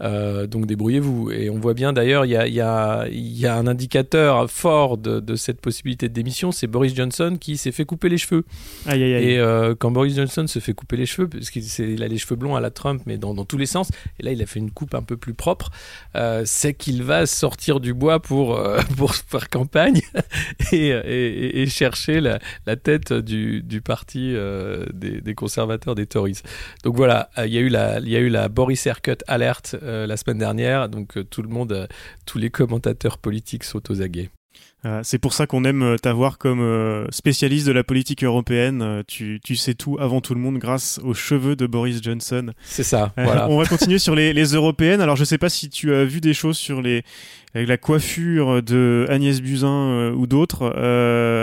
Donc 0.00 0.66
débrouillez-vous. 0.66 1.30
Et 1.32 1.50
on 1.50 1.58
voit 1.58 1.74
bien 1.74 1.92
d'ailleurs, 1.92 2.24
il 2.24 2.30
y 2.30 2.36
a, 2.36 2.46
y, 2.46 2.60
a, 2.60 3.06
y 3.10 3.46
a, 3.46 3.56
un 3.56 3.66
indicateur 3.66 4.48
fort 4.50 4.98
de, 4.98 5.20
de 5.20 5.34
cette 5.34 5.60
possibilité 5.60 6.08
de 6.08 6.14
démission, 6.14 6.52
c'est 6.52 6.66
Boris 6.66 6.94
Johnson 6.94 7.36
qui 7.40 7.56
s'est 7.56 7.72
fait 7.72 7.84
couper 7.84 8.08
les 8.08 8.18
cheveux. 8.18 8.44
Aïe, 8.86 9.02
aïe, 9.02 9.14
aïe. 9.14 9.32
Et 9.32 9.74
quand 9.78 9.90
Boris 9.90 10.14
Johnson 10.14 10.46
se 10.46 10.60
fait 10.60 10.74
couper 10.74 10.96
les 10.96 11.06
cheveux, 11.06 11.28
parce 11.28 11.50
qu'il 11.50 12.02
a 12.02 12.08
les 12.08 12.18
cheveux 12.18 12.36
blonds 12.36 12.54
à 12.54 12.60
la 12.60 12.70
Trump, 12.70 13.02
mais 13.06 13.18
dans, 13.18 13.34
dans 13.34 13.44
tous 13.44 13.58
les 13.58 13.66
sens. 13.66 13.90
Et 14.20 14.27
il 14.30 14.42
a 14.42 14.46
fait 14.46 14.58
une 14.58 14.70
coupe 14.70 14.94
un 14.94 15.02
peu 15.02 15.16
plus 15.16 15.34
propre, 15.34 15.70
euh, 16.16 16.42
c'est 16.44 16.74
qu'il 16.74 17.02
va 17.02 17.26
sortir 17.26 17.80
du 17.80 17.94
bois 17.94 18.20
pour, 18.20 18.56
euh, 18.56 18.80
pour 18.96 19.14
faire 19.14 19.48
campagne 19.48 20.00
et, 20.72 21.66
chercher 21.68 22.20
la, 22.20 22.76
tête 22.76 23.12
du, 23.12 23.82
parti 23.84 24.34
euh, 24.34 24.86
des, 24.92 25.34
conservateurs, 25.34 25.94
des 25.94 26.06
Tories. 26.06 26.40
Donc 26.84 26.96
voilà, 26.96 27.30
il 27.38 27.52
y 27.52 27.58
a 27.58 27.60
eu 27.60 27.68
la, 27.68 28.00
y 28.00 28.16
a 28.16 28.20
eu 28.20 28.28
la 28.28 28.48
Boris 28.48 28.86
Haircut 28.86 29.18
alerte 29.26 29.76
la 29.82 30.16
semaine 30.16 30.38
dernière, 30.38 30.88
donc 30.88 31.18
tout 31.30 31.42
le 31.42 31.48
monde, 31.48 31.88
tous 32.26 32.38
les 32.38 32.50
commentateurs 32.50 33.18
politiques 33.18 33.64
sont 33.64 33.90
aux 33.90 34.02
aguets. 34.02 34.30
Euh, 34.84 35.00
c'est 35.02 35.18
pour 35.18 35.32
ça 35.32 35.48
qu'on 35.48 35.64
aime 35.64 35.82
euh, 35.82 35.96
t'avoir 35.96 36.38
comme 36.38 36.60
euh, 36.60 37.04
spécialiste 37.10 37.66
de 37.66 37.72
la 37.72 37.82
politique 37.82 38.22
européenne. 38.22 39.02
Tu, 39.08 39.40
tu, 39.42 39.56
sais 39.56 39.74
tout 39.74 39.96
avant 39.98 40.20
tout 40.20 40.34
le 40.34 40.40
monde 40.40 40.58
grâce 40.58 41.00
aux 41.02 41.14
cheveux 41.14 41.56
de 41.56 41.66
Boris 41.66 42.00
Johnson. 42.00 42.52
C'est 42.62 42.84
ça. 42.84 43.12
Voilà. 43.16 43.48
on 43.50 43.58
va 43.58 43.66
continuer 43.66 43.98
sur 43.98 44.14
les, 44.14 44.32
les, 44.32 44.54
européennes. 44.54 45.00
Alors 45.00 45.16
je 45.16 45.24
sais 45.24 45.38
pas 45.38 45.48
si 45.48 45.68
tu 45.68 45.92
as 45.94 46.04
vu 46.04 46.20
des 46.20 46.32
choses 46.34 46.56
sur 46.56 46.80
les 46.80 47.02
la 47.54 47.76
coiffure 47.76 48.62
de 48.62 49.06
Agnès 49.08 49.40
Buzyn 49.40 50.12
ou 50.12 50.26
d'autres. 50.26 50.66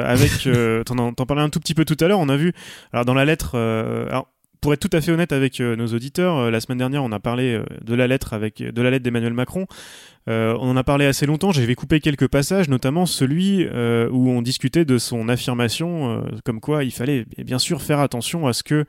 avec, 0.05 0.48
t'en, 0.86 1.13
t'en 1.13 1.25
parlais 1.25 1.43
un 1.43 1.50
tout 1.50 1.60
petit 1.60 1.74
peu 1.74 1.84
tout 1.84 1.98
à 2.00 2.07
l'heure. 2.07 2.19
On 2.19 2.29
a 2.29 2.38
vu 2.38 2.53
alors 2.93 3.03
dans 3.03 3.13
la 3.13 3.25
lettre. 3.25 3.57
alors, 3.57 4.27
pour 4.65 4.74
être 4.74 4.79
tout 4.79 4.98
à 4.98 5.00
fait 5.00 5.12
honnête 5.12 5.31
avec 5.31 5.60
nos 5.60 5.86
auditeurs, 5.86 6.50
la 6.50 6.60
semaine 6.60 6.79
dernière, 6.79 7.03
on 7.03 7.12
a 7.12 7.19
parlé 7.19 7.62
de 7.84 7.93
la 7.93 8.07
lettre 8.07 8.34
avec 8.34 8.63
de 8.63 8.81
la 8.81 8.89
lettre 8.89 9.03
d'Emmanuel 9.03 9.34
Macron. 9.34 9.67
Euh, 10.27 10.57
on 10.60 10.72
en 10.72 10.77
a 10.77 10.84
parlé 10.84 11.05
assez 11.05 11.27
longtemps, 11.27 11.51
j'avais 11.51 11.75
coupé 11.75 12.00
quelques 12.00 12.27
passages, 12.27 12.67
notamment 12.67 13.05
celui 13.05 13.63
euh, 13.63 14.10
où 14.12 14.29
on 14.31 14.41
discutait 14.41 14.84
de 14.84 14.98
son 14.98 15.29
affirmation 15.29 16.10
euh, 16.10 16.22
comme 16.43 16.60
quoi 16.60 16.84
il 16.84 16.91
fallait 16.91 17.25
bien 17.38 17.60
sûr 17.60 17.84
faire 17.84 18.00
attention 18.00 18.48
à 18.48 18.53
ce 18.53 18.63
que 18.63 18.86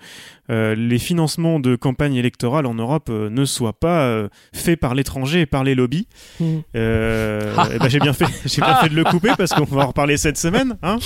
les 0.49 0.99
financements 0.99 1.61
de 1.61 1.76
campagne 1.76 2.14
électorale 2.14 2.66
en 2.66 2.75
Europe 2.75 3.11
ne 3.11 3.45
soient 3.45 3.78
pas 3.78 4.28
faits 4.54 4.78
par 4.78 4.95
l'étranger 4.95 5.40
et 5.40 5.47
par 5.47 5.64
les 5.64 5.75
lobbies. 5.75 6.06
Mmh. 6.40 6.56
Eh 6.76 7.78
ben, 7.78 7.88
j'ai 7.88 7.99
bien 7.99 8.12
fait, 8.12 8.26
j'ai 8.45 8.62
bien 8.62 8.76
fait 8.76 8.88
de 8.88 8.95
le 8.95 9.04
couper 9.04 9.30
parce 9.37 9.52
qu'on 9.52 9.64
va 9.64 9.83
en 9.83 9.87
reparler 9.88 10.16
cette 10.16 10.38
semaine. 10.38 10.78
Hein? 10.83 10.99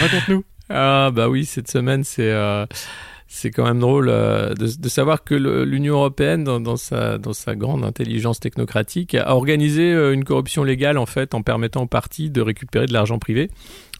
Raconte-nous. 0.00 0.44
Ah 0.70 1.10
bah 1.12 1.28
oui, 1.28 1.44
cette 1.44 1.70
semaine 1.70 2.04
c'est 2.04 2.32
c'est 3.34 3.50
quand 3.50 3.64
même 3.64 3.80
drôle 3.80 4.10
euh, 4.10 4.52
de, 4.54 4.88
savoir 4.90 5.24
que 5.24 5.34
l'Union 5.34 5.94
européenne, 5.94 6.44
dans, 6.44 6.76
sa, 6.76 7.18
grande 7.56 7.82
intelligence 7.82 8.38
technocratique, 8.40 9.14
a 9.14 9.34
organisé 9.34 9.90
euh, 9.90 10.12
une 10.12 10.22
corruption 10.22 10.64
légale 10.64 10.98
en 10.98 11.06
fait 11.06 11.34
en 11.34 11.40
permettant 11.40 11.84
aux 11.84 11.86
partis 11.86 12.28
de 12.28 12.42
récupérer 12.42 12.84
de 12.84 12.92
l'argent 12.92 13.18
privé 13.18 13.50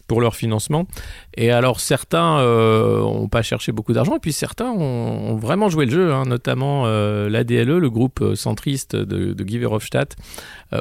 pour 0.07 0.21
leur 0.21 0.35
financement. 0.35 0.85
Et 1.35 1.51
alors 1.51 1.79
certains 1.79 2.35
n'ont 2.35 3.25
euh, 3.25 3.27
pas 3.27 3.41
cherché 3.41 3.71
beaucoup 3.71 3.93
d'argent, 3.93 4.15
et 4.15 4.19
puis 4.19 4.33
certains 4.33 4.69
ont, 4.69 5.35
vraiment 5.35 5.69
joué 5.69 5.85
le 5.85 5.91
jeu, 5.91 6.13
hein, 6.13 6.25
notamment 6.25 6.83
euh, 6.85 7.29
l'ADLE, 7.29 7.77
le 7.77 7.89
groupe 7.89 8.35
centriste 8.35 8.95
de, 8.95 9.33
Guy 9.43 9.57
Verhofstadt, 9.57 10.15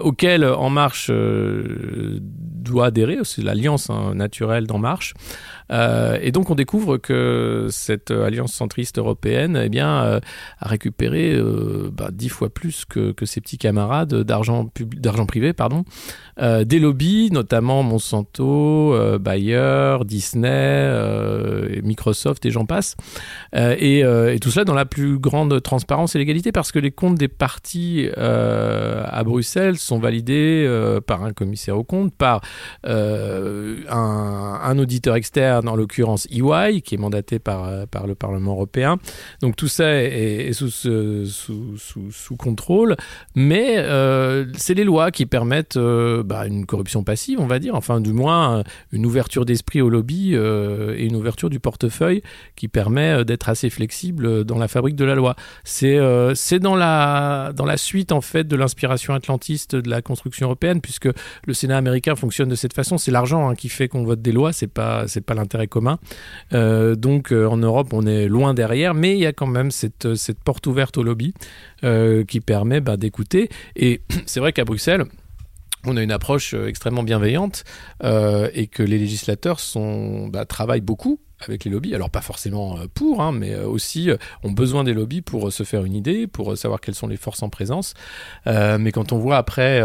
auquel 0.01 0.45
En 0.45 0.71
Marche 0.71 1.11
doit 1.11 2.87
adhérer, 2.87 3.19
c'est 3.25 3.43
l'alliance 3.43 3.91
hein, 3.91 4.15
naturelle 4.15 4.67
d'En 4.67 4.79
Marche. 4.79 5.15
et 5.71 6.33
donc 6.33 6.51
on 6.51 6.55
découvre 6.55 6.97
que 6.97 7.69
cette 7.71 8.11
alliance 8.11 8.53
centriste 8.53 8.99
européenne 8.99 9.61
eh 9.65 9.69
bien, 9.69 10.21
a 10.61 10.69
récupéré 10.69 11.39
bah, 11.93 12.11
dix 12.13 12.29
fois 12.29 12.51
plus 12.51 12.85
que, 12.85 13.13
que 13.13 13.27
ses 13.27 13.41
petits 13.41 13.59
camarades 13.59 14.15
d'argent 14.23 14.69
privé, 15.27 15.53
pardon, 15.53 15.85
des 16.41 16.79
lobbies, 16.79 17.31
notamment 17.33 17.83
Monsanto, 17.83 18.97
Bayer, 19.19 19.99
Disney, 20.05 20.49
euh, 21.03 21.81
Microsoft 21.83 22.45
et 22.47 22.51
j'en 22.51 22.67
passe. 22.67 22.97
Euh, 23.55 23.77
euh, 23.83 24.33
et, 24.33 24.39
tout 24.39 24.51
cela 24.51 24.65
dans 24.65 24.75
la 24.75 24.85
plus 24.85 25.19
grande 25.19 25.63
transparence 25.63 26.15
et 26.15 26.19
légalité 26.19 26.53
parce 26.53 26.73
que 26.73 26.79
les 26.79 26.91
comptes 26.91 27.17
des 27.17 27.29
partis 27.29 28.09
à 28.17 29.25
Bruxelles 29.25 29.79
sont 29.85 29.99
validés 29.99 30.69
par 31.07 31.25
un 31.25 31.33
commissaire 31.33 31.79
au 31.79 31.85
compte, 31.85 32.15
par 32.15 32.41
un, 32.85 34.79
auditeur 34.79 35.17
externe, 35.17 35.69
en 35.69 35.77
l'occurrence 35.77 36.27
EY, 36.31 36.81
qui 36.83 36.95
est 36.95 36.99
mandaté 36.99 37.39
par, 37.39 37.87
par 37.89 38.07
le 38.07 38.15
Parlement 38.15 38.53
européen. 38.53 38.99
Donc 39.41 39.57
tout 39.57 39.69
ça 39.69 40.03
est, 40.03 40.53
sous, 40.53 40.71
sous, 40.71 41.77
sous, 42.11 42.37
contrôle, 42.37 42.97
mais 43.35 43.77
c'est 44.57 44.75
les 44.75 44.85
lois 44.85 45.11
qui 45.11 45.27
permettent 45.27 45.79
bah, 45.79 46.47
une 46.47 46.67
corruption 46.67 47.05
passive, 47.05 47.41
on 47.41 47.47
va 47.47 47.59
dire, 47.59 47.75
enfin 47.75 48.01
du 48.01 48.13
moins 48.13 48.63
une 48.93 49.07
ouverture 49.07 49.45
d'esprit 49.45 49.81
au 49.81 49.89
lobby 49.89 50.33
euh, 50.35 50.95
et 50.97 51.07
une 51.07 51.17
ouverture 51.17 51.51
du 51.51 51.61
portefeuille 51.61 52.23
qui 52.57 52.69
permet 52.69 53.21
euh, 53.21 53.25
d'être 53.25 53.49
assez 53.49 53.71
flexible 53.71 54.45
dans 54.45 54.59
la 54.59 54.69
fabrique 54.69 54.97
de 54.97 55.05
la 55.05 55.15
loi. 55.15 55.37
C'est 55.65 55.99
euh, 55.99 56.35
c'est 56.35 56.59
dans 56.59 56.77
la 56.77 57.53
dans 57.55 57.65
la 57.65 57.77
suite 57.77 58.13
en 58.13 58.21
fait 58.21 58.45
de 58.45 58.57
l'inspiration 58.57 59.15
atlantiste 59.15 59.72
de 59.75 59.91
la 59.91 60.03
construction 60.03 60.47
européenne 60.47 60.81
puisque 60.81 61.09
le 61.47 61.55
Sénat 61.55 61.77
américain 61.77 62.17
fonctionne 62.17 62.49
de 62.49 62.55
cette 62.55 62.75
façon. 62.75 62.99
C'est 62.99 63.11
l'argent 63.11 63.49
hein, 63.49 63.55
qui 63.55 63.69
fait 63.69 63.89
qu'on 63.89 64.05
vote 64.05 64.23
des 64.23 64.33
lois, 64.33 64.53
c'est 64.53 64.67
pas 64.67 65.09
c'est 65.09 65.21
pas 65.21 65.35
l'intérêt 65.35 65.67
commun. 65.67 65.99
donc 66.53 67.33
en 67.33 67.57
Europe 67.57 67.93
on 67.93 68.07
est 68.07 68.29
loin 68.29 68.55
derrière, 68.55 68.95
mais 68.95 69.13
il 69.13 69.21
y 69.21 69.27
a 69.27 69.33
quand 69.33 69.47
même 69.47 69.71
cette 69.71 70.15
cette 70.15 70.43
porte 70.43 70.67
ouverte 70.67 70.99
au 70.99 71.03
lobby 71.03 71.35
qui 71.83 72.41
permet 72.41 72.81
bah, 72.81 72.97
d'écouter. 72.97 73.49
Et 73.77 74.03
c'est 74.27 74.41
vrai 74.41 74.53
qu'à 74.53 74.65
Bruxelles 74.65 75.05
on 75.85 75.97
a 75.97 76.03
une 76.03 76.13
approche 76.13 76.55
euh, 76.55 76.69
extrêmement 76.69 77.03
bienveillante 77.03 77.65
euh, 78.05 78.49
et 78.55 78.67
que 78.67 78.83
les 78.83 78.99
législateurs 78.99 79.61
bah, 80.31 80.45
travaillent 80.45 80.81
beaucoup 80.81 81.21
avec 81.47 81.65
les 81.65 81.71
lobbies, 81.71 81.95
alors 81.95 82.11
pas 82.11 82.21
forcément 82.21 82.79
euh, 82.79 82.87
pour, 82.93 83.23
hein, 83.23 83.33
mais 83.33 83.57
aussi 83.57 84.11
ont 84.43 84.53
besoin 84.53 84.85
des 84.85 84.95
lobbies 84.95 85.23
pour 85.23 85.53
se 85.53 85.63
faire 85.63 85.85
une 85.85 85.95
idée, 85.95 86.27
pour 86.27 86.57
savoir 86.57 86.81
quelles 86.81 86.95
sont 86.95 87.07
les 87.07 87.17
forces 87.17 87.43
en 87.43 87.49
présence. 87.49 87.95
mais 88.47 88.93
quand 88.93 89.13
on 89.13 89.19
voit 89.19 89.37
après 89.37 89.83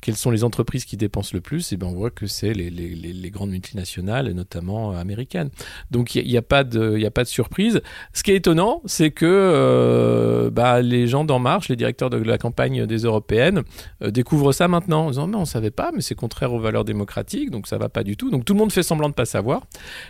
quelles 0.00 0.16
sont 0.16 0.30
les 0.30 0.44
entreprises 0.44 0.84
qui 0.84 0.96
dépensent 0.96 1.30
le 1.34 1.40
plus, 1.40 1.72
et 1.72 1.74
eh 1.74 1.76
ben 1.76 1.86
on 1.86 1.92
voit 1.92 2.10
que 2.10 2.26
c'est 2.26 2.52
les, 2.52 3.30
grandes 3.30 3.50
multinationales, 3.50 4.28
et 4.28 4.34
notamment 4.34 4.92
américaines. 4.92 5.50
Donc 5.90 6.14
il 6.14 6.26
n'y 6.26 6.36
a, 6.36 6.40
a, 6.40 6.42
pas 6.42 6.64
de, 6.64 7.04
a 7.04 7.10
pas 7.10 7.22
de 7.22 7.28
surprise. 7.28 7.80
Ce 8.12 8.22
qui 8.22 8.32
est 8.32 8.36
étonnant, 8.36 8.82
c'est 8.86 9.10
que 9.10 9.26
euh, 9.26 10.50
bah, 10.50 10.82
les 10.82 11.06
gens 11.06 11.24
d'En 11.24 11.38
Marche, 11.38 11.68
les 11.68 11.76
directeurs 11.76 12.10
de 12.10 12.16
la 12.16 12.38
campagne 12.38 12.86
des 12.86 12.98
européennes, 12.98 13.62
euh, 14.02 14.10
découvrent 14.10 14.52
ça 14.52 14.68
maintenant 14.68 15.06
en 15.06 15.10
disant 15.10 15.26
mais 15.26 15.36
on 15.36 15.44
savait 15.44 15.70
pas, 15.70 15.90
mais 15.94 16.00
c'est 16.00 16.14
contraire 16.14 16.52
aux 16.52 16.60
valeurs 16.60 16.84
démocratiques, 16.84 17.50
donc 17.50 17.66
ça 17.66 17.78
va 17.78 17.88
pas 17.88 18.02
du 18.02 18.16
tout. 18.16 18.30
Donc 18.30 18.44
tout 18.44 18.54
le 18.54 18.58
monde 18.58 18.72
fait 18.72 18.82
semblant 18.82 19.08
de 19.08 19.14
pas 19.14 19.24
savoir. 19.24 19.62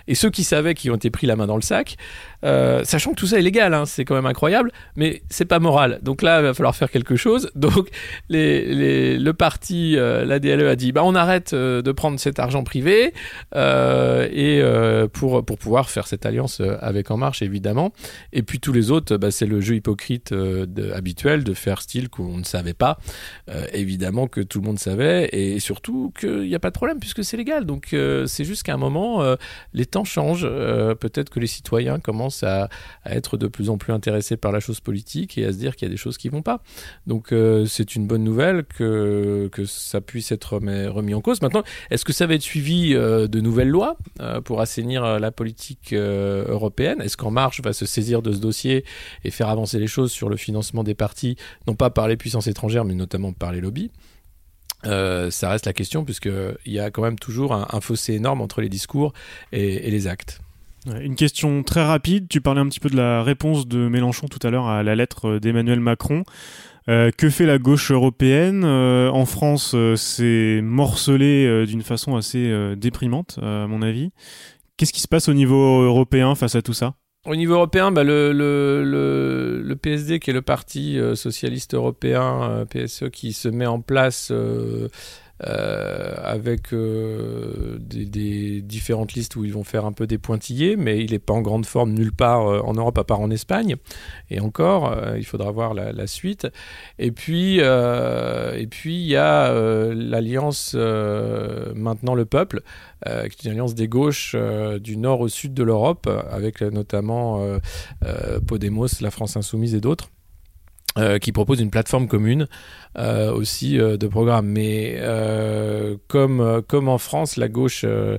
Et 0.07 0.15
ceux 0.15 0.31
qui 0.31 0.45
savaient, 0.45 0.75
qui 0.75 0.90
ont 0.91 0.97
été 0.97 1.11
pris 1.11 1.27
la 1.27 1.37
main 1.37 1.47
dans 1.47 1.57
le 1.57 1.63
sac, 1.63 1.97
euh, 2.45 2.85
sachant 2.85 3.11
que 3.11 3.17
tout 3.17 3.27
ça 3.27 3.39
est 3.39 3.43
légal, 3.43 3.75
hein, 3.75 3.87
c'est 3.87 4.05
quand 4.05 4.15
même 4.15 4.27
incroyable, 4.27 4.73
mais 4.97 5.23
c'est 5.29 5.45
pas 5.45 5.59
moral. 5.59 6.01
Donc 6.03 6.23
là, 6.23 6.41
il 6.41 6.45
va 6.45 6.55
falloir 6.55 6.75
faire 6.75 6.91
quelque 6.91 7.17
chose. 7.17 7.51
Donc 7.55 7.91
le 8.29 9.31
parti 9.33 9.97
euh, 9.97 10.25
la 10.25 10.39
DLE 10.39 10.67
a 10.67 10.77
dit 10.77 10.93
bah 10.93 11.03
on 11.05 11.15
arrête 11.15 11.53
euh, 11.53 11.83
de 11.83 11.93
prendre 11.93 12.19
cet 12.19 12.39
argent 12.39 12.65
privé 12.65 13.13
euh, 13.55 14.29
et 14.31 14.61
pour 15.13 15.45
pour 15.45 15.59
pouvoir 15.59 15.91
faire 15.91 16.07
cette 16.07 16.27
alliance 16.27 16.61
avec 16.81 17.11
En 17.11 17.17
Marche 17.17 17.43
évidemment. 17.43 17.93
Et 18.33 18.43
puis 18.43 18.61
tous 18.61 18.73
les 18.73 18.91
autres, 18.91 19.17
bah, 19.17 19.31
c'est 19.31 19.47
le 19.47 19.61
jeu 19.61 19.77
hypocrite 19.77 20.35
habituel 20.95 21.45
de 21.45 21.55
faire 21.55 21.83
style 21.83 22.09
qu'on 22.09 22.39
ne 22.39 22.45
savait 22.45 22.75
pas. 22.75 22.99
évidemment 23.73 24.27
que 24.27 24.41
tout 24.41 24.61
le 24.61 24.67
monde 24.67 24.79
savait 24.79 25.29
et 25.33 25.61
surtout 25.61 26.13
qu'il 26.19 26.43
n'y 26.43 26.55
a 26.55 26.59
pas 26.59 26.71
de 26.71 26.75
problème 26.75 26.99
puisque 26.99 27.25
c'est 27.25 27.37
légal. 27.37 27.65
Donc 27.65 27.95
c'est 28.27 28.45
juste 28.45 28.63
qu'à 28.63 28.75
un 28.75 28.79
moment 28.79 29.25
les 29.73 29.87
temps 29.87 30.05
changent. 30.05 30.49
Peut-être 31.01 31.31
que 31.31 31.41
les 31.41 31.47
citoyens 31.47 31.99
commencent 31.99 32.43
à, 32.43 32.69
être 33.07 33.37
de 33.37 33.47
plus 33.47 33.71
en 33.71 33.79
plus 33.79 33.93
intéressés 33.93 34.37
par 34.37 34.53
la 34.53 34.61
chose 34.61 34.81
politique 34.81 35.39
et 35.39 35.45
à 35.45 35.53
se 35.53 35.59
dire 35.59 35.77
qu'il 35.77 35.87
y 35.87 35.91
a 35.91 35.93
des 35.93 35.97
choses 35.97 36.19
qui 36.19 36.29
vont 36.29 36.43
pas. 36.43 36.63
Donc 37.07 37.35
c'est 37.67 37.97
une 37.97 38.07
bonne 38.07 38.25
nouvelle 38.25 38.65
que, 38.65 39.51
ça 39.67 40.01
puisse 40.01 40.33
être 40.33 40.57
remis, 40.57 41.15
en 41.15 41.21
cause. 41.21 41.43
Maintenant, 41.43 41.63
est-ce 41.91 42.05
que 42.05 42.13
ça 42.13 42.27
va 42.27 42.35
être 42.35 42.43
suivi 42.43 42.95
euh, 42.95 43.27
de 43.27 43.41
nouvelles 43.41 43.69
lois 43.69 43.97
euh, 44.21 44.41
pour 44.41 44.61
assainir 44.61 45.05
euh, 45.05 45.19
la 45.19 45.31
politique 45.31 45.93
européenne? 45.93 47.01
Est-ce 47.01 47.17
qu'En 47.17 47.31
Marche 47.31 47.61
va 47.63 47.73
se 47.73 47.87
saisir 47.87 48.23
de 48.23 48.33
ce 48.33 48.39
dossier 48.39 48.85
et 49.25 49.31
faire 49.31 49.49
avancer 49.49 49.79
les 49.79 49.87
choses 49.87 50.13
sur 50.13 50.29
le 50.29 50.37
financement 50.37 50.85
des 50.85 50.95
partis, 50.95 51.37
non 51.67 51.75
pas 51.75 51.91
par 51.91 52.09
les 52.09 52.17
puissances 52.17 52.47
étrangères, 52.47 52.85
mais 52.85 52.95
notamment 52.95 53.33
par 53.33 53.53
les 53.53 53.61
lobbies? 53.61 53.91
Ça 54.83 55.51
reste 55.51 55.67
la 55.67 55.75
question 55.75 56.07
puisqu'il 56.07 56.73
y 56.73 56.79
a 56.79 56.91
quand 56.91 57.03
même 57.03 57.19
toujours 57.19 57.53
un, 57.53 57.81
fossé 57.83 58.15
énorme 58.15 58.41
entre 58.41 58.63
les 58.63 58.71
discours 58.71 59.13
et 59.53 59.91
les 59.91 60.07
actes. 60.07 60.41
Une 60.87 61.15
question 61.15 61.63
très 61.63 61.85
rapide. 61.85 62.27
Tu 62.29 62.41
parlais 62.41 62.61
un 62.61 62.67
petit 62.67 62.81
peu 62.81 62.89
de 62.89 62.97
la 62.97 63.23
réponse 63.23 63.67
de 63.67 63.89
Mélenchon 63.89 64.29
tout 64.29 64.45
à 64.47 64.51
l'heure 64.51 64.67
à 64.67 64.83
la 64.83 64.95
lettre 64.95 65.39
d'Emmanuel 65.39 65.81
Macron. 65.81 66.25
Euh, 66.89 67.11
que 67.11 67.29
fait 67.29 67.47
la 67.47 67.59
gauche 67.59 67.91
européenne? 67.91 68.65
Euh, 68.65 69.11
En 69.11 69.27
France, 69.27 69.73
euh, 69.75 69.97
c'est 69.97 70.61
morcelé 70.63 71.67
d'une 71.67 71.83
façon 71.83 72.17
assez 72.17 72.53
déprimante, 72.77 73.39
à 73.43 73.67
mon 73.67 73.83
avis. 73.83 74.11
Qu'est-ce 74.77 74.93
qui 74.93 75.01
se 75.01 75.09
passe 75.09 75.29
au 75.29 75.35
niveau 75.35 75.83
européen 75.83 76.35
face 76.35 76.55
à 76.55 76.63
tout 76.63 76.73
ça? 76.73 76.95
Au 77.27 77.37
niveau 77.37 77.55
européen, 77.55 77.93
bah, 77.93 78.03
le, 78.03 79.75
PSD, 79.83 80.21
qui 80.21 80.31
est 80.31 80.33
le 80.33 80.41
parti 80.41 80.99
socialiste 81.15 81.75
européen, 81.75 82.65
PSE, 82.71 83.11
qui 83.11 83.35
se 83.35 83.49
met 83.49 83.67
en 83.67 83.83
place 83.83 84.33
euh, 85.47 86.17
avec 86.23 86.75
euh, 86.75 87.79
des, 87.81 88.61
différentes 88.61 89.15
listes 89.15 89.37
où 89.37 89.45
ils 89.45 89.53
vont 89.53 89.65
faire 89.65 89.87
un 89.87 89.93
peu 89.93 90.07
des 90.07 90.19
pointillés, 90.19 90.77
mais 90.77 91.03
il 91.03 91.13
n'est 91.13 91.19
pas 91.19 91.33
en 91.33 91.41
grande 91.41 91.65
forme 91.65 91.93
nulle 91.93 92.13
part 92.13 92.47
euh, 92.47 92.61
en 92.61 92.75
Europe, 92.75 92.99
à 92.99 93.05
part 93.05 93.21
en 93.21 93.31
Espagne. 93.31 93.77
Et 94.29 94.41
encore, 94.41 94.95
il 95.17 95.25
faudra 95.25 95.51
voir 95.51 95.73
la, 95.73 96.07
suite. 96.07 96.47
Et 96.99 97.11
puis, 97.11 97.59
et 97.59 98.67
puis 98.69 98.95
il 98.95 99.07
y 99.07 99.17
a 99.17 99.53
l'alliance 99.93 100.75
Maintenant 100.75 102.15
le 102.15 102.25
Peuple, 102.25 102.63
qui 103.05 103.11
est 103.11 103.45
une 103.45 103.51
alliance 103.53 103.75
des 103.75 103.89
gauches 103.89 104.37
du 104.81 104.97
nord 104.97 105.21
au 105.21 105.29
sud 105.29 105.55
de 105.55 105.63
l'Europe, 105.63 106.09
avec 106.31 106.61
notamment 106.61 107.41
Podemos, 108.47 108.89
la 109.01 109.11
France 109.11 109.37
Insoumise 109.37 109.75
et 109.75 109.81
d'autres. 109.81 110.11
Euh, 110.99 111.19
qui 111.19 111.33
propose 111.33 111.61
une 111.61 111.71
plateforme 111.71 112.09
commune 112.09 112.49
euh, 112.99 113.33
aussi 113.33 113.79
euh, 113.79 113.97
de 113.97 114.07
programmes. 114.07 114.49
Mais 114.49 114.97
euh, 114.99 115.97
comme, 116.09 116.41
euh, 116.41 116.61
comme 116.63 116.89
en 116.89 116.99
France, 116.99 117.37
la 117.37 117.49
gauche 117.49 117.85
euh, 117.85 118.19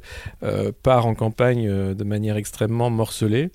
part 0.83 1.05
en 1.05 1.15
campagne 1.15 1.93
de 1.93 2.03
manière 2.03 2.37
extrêmement 2.37 2.89
morcelée. 2.89 3.49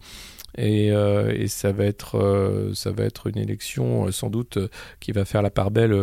Et, 0.58 0.86
et 0.86 1.48
ça 1.48 1.70
va 1.70 1.84
être 1.84 2.70
ça 2.72 2.90
va 2.90 3.04
être 3.04 3.26
une 3.26 3.36
élection 3.36 4.10
sans 4.10 4.30
doute 4.30 4.56
qui 5.00 5.12
va 5.12 5.26
faire 5.26 5.42
la 5.42 5.50
part 5.50 5.70
belle 5.70 5.94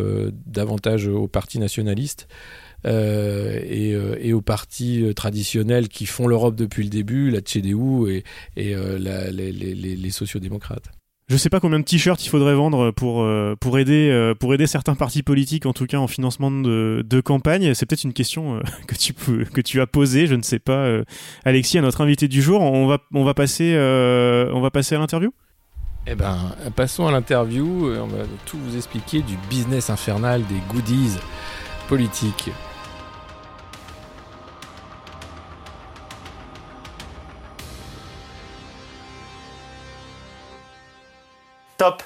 davantage 0.46 1.08
aux 1.08 1.26
partis 1.26 1.58
nationalistes 1.58 2.28
euh, 2.86 3.60
et, 3.64 3.94
euh, 3.94 4.16
et 4.20 4.32
aux 4.34 4.42
partis 4.42 5.12
traditionnels 5.16 5.88
qui 5.88 6.04
font 6.04 6.26
l'Europe 6.26 6.54
depuis 6.54 6.84
le 6.84 6.90
début, 6.90 7.30
la 7.30 7.40
CDU 7.40 8.10
et, 8.10 8.24
et 8.56 8.74
euh, 8.74 8.98
les, 8.98 9.52
les, 9.52 9.74
les 9.74 10.10
sociodémocrates. 10.10 10.90
Je 11.26 11.38
sais 11.38 11.48
pas 11.48 11.58
combien 11.58 11.78
de 11.78 11.84
t-shirts 11.84 12.22
il 12.22 12.28
faudrait 12.28 12.54
vendre 12.54 12.90
pour 12.90 13.22
euh, 13.22 13.56
pour 13.58 13.78
aider 13.78 14.10
euh, 14.10 14.34
pour 14.34 14.52
aider 14.52 14.66
certains 14.66 14.94
partis 14.94 15.22
politiques 15.22 15.64
en 15.64 15.72
tout 15.72 15.86
cas 15.86 15.96
en 15.96 16.06
financement 16.06 16.50
de, 16.50 17.02
de 17.04 17.20
campagne. 17.22 17.72
C'est 17.72 17.86
peut-être 17.86 18.04
une 18.04 18.12
question 18.12 18.56
euh, 18.56 18.60
que 18.86 18.94
tu 18.94 19.14
peux 19.14 19.44
que 19.44 19.62
tu 19.62 19.80
as 19.80 19.86
posée, 19.86 20.26
je 20.26 20.34
ne 20.34 20.42
sais 20.42 20.58
pas. 20.58 20.86
Alexis, 21.44 21.78
à 21.78 21.80
notre 21.80 22.02
invité 22.02 22.28
du 22.28 22.42
jour, 22.42 22.60
on 22.60 22.86
va 22.86 22.98
on 23.14 23.24
va 23.24 23.32
passer 23.32 23.74
on 23.74 24.60
va 24.60 24.70
passer 24.70 24.96
à 24.96 24.98
l'interview? 24.98 25.32
Eh 26.06 26.14
ben, 26.14 26.54
passons 26.76 27.06
à 27.06 27.12
l'interview. 27.12 27.90
On 27.90 28.06
va 28.06 28.24
tout 28.44 28.58
vous 28.58 28.76
expliquer 28.76 29.22
du 29.22 29.38
business 29.48 29.88
infernal 29.88 30.42
des 30.42 30.60
goodies 30.74 31.16
politiques. 31.88 32.50
Top. 41.76 42.02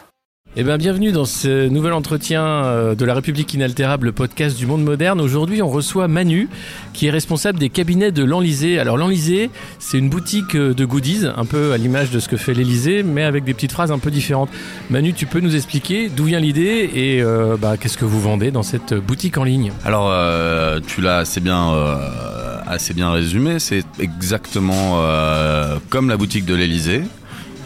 Eh 0.57 0.65
bien, 0.65 0.79
bienvenue 0.79 1.13
dans 1.13 1.27
ce 1.27 1.69
nouvel 1.69 1.93
entretien 1.93 2.43
euh, 2.43 2.95
de 2.95 3.05
la 3.05 3.13
République 3.13 3.53
inaltérable, 3.53 4.07
le 4.07 4.13
podcast 4.13 4.57
du 4.57 4.67
monde 4.67 4.83
moderne. 4.83 5.21
Aujourd'hui, 5.21 5.61
on 5.61 5.69
reçoit 5.69 6.09
Manu, 6.09 6.49
qui 6.95 7.07
est 7.07 7.11
responsable 7.11 7.59
des 7.59 7.69
cabinets 7.69 8.11
de 8.11 8.25
l'Enlisée. 8.25 8.79
Alors, 8.79 8.97
l'Enlisée, 8.97 9.51
c'est 9.79 9.99
une 9.99 10.09
boutique 10.09 10.55
euh, 10.55 10.73
de 10.73 10.85
goodies, 10.87 11.27
un 11.37 11.45
peu 11.45 11.73
à 11.73 11.77
l'image 11.77 12.11
de 12.11 12.19
ce 12.19 12.29
que 12.29 12.39
fait 12.39 12.55
l'Elysée, 12.55 13.03
mais 13.03 13.25
avec 13.25 13.45
des 13.45 13.53
petites 13.53 13.73
phrases 13.73 13.93
un 13.93 13.99
peu 13.99 14.11
différentes. 14.11 14.49
Manu, 14.89 15.13
tu 15.13 15.27
peux 15.27 15.41
nous 15.41 15.55
expliquer 15.55 16.09
d'où 16.09 16.25
vient 16.25 16.41
l'idée 16.41 16.91
et 16.95 17.23
euh, 17.23 17.59
bah, 17.59 17.77
qu'est-ce 17.77 17.99
que 17.99 18.07
vous 18.07 18.21
vendez 18.21 18.51
dans 18.51 18.63
cette 18.63 18.95
boutique 18.95 19.37
en 19.37 19.45
ligne? 19.45 19.73
Alors, 19.85 20.09
euh, 20.11 20.81
tu 20.85 21.03
l'as 21.03 21.19
assez 21.19 21.41
bien, 21.41 21.75
euh, 21.75 22.59
assez 22.67 22.95
bien 22.95 23.13
résumé. 23.13 23.59
C'est 23.59 23.85
exactement 24.01 25.03
euh, 25.03 25.77
comme 25.91 26.09
la 26.09 26.17
boutique 26.17 26.47
de 26.47 26.55
l'Elysée. 26.55 27.03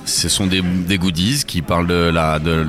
Ce 0.04 0.28
sont 0.28 0.46
des, 0.46 0.98
goodies 0.98 1.44
qui 1.46 1.62
parlent 1.62 1.86
de 1.86 2.10
la 2.10 2.38
de, 2.38 2.66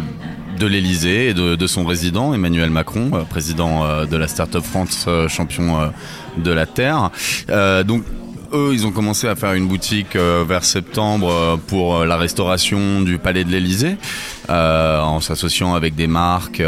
l'Elysée 0.68 1.30
et 1.30 1.34
de, 1.34 1.68
son 1.68 1.86
résident 1.86 2.34
Emmanuel 2.34 2.70
Macron, 2.70 3.12
euh, 3.13 3.24
président 3.24 3.84
euh, 3.84 4.06
de 4.06 4.16
la 4.16 4.28
Startup 4.28 4.63
France, 4.63 5.06
euh, 5.08 5.28
champion 5.28 5.92
de 6.38 6.52
la 6.52 6.66
Terre. 6.66 7.12
Donc 7.86 8.04
eux, 8.54 8.70
ils 8.72 8.86
ont 8.86 8.92
commencé 8.92 9.28
à 9.28 9.36
faire 9.36 9.54
une 9.54 9.68
boutique 9.68 10.16
vers 10.16 10.63
septembre 10.63 11.60
pour 11.68 12.06
la 12.06 12.18
restauration 12.18 13.02
du 13.02 13.18
Palais 13.18 13.44
de 13.44 13.50
l'Élysée, 13.50 13.98
euh, 14.50 15.02
en 15.02 15.20
s'associant 15.22 15.74
avec 15.74 15.96
des 15.96 16.06
marques 16.06 16.62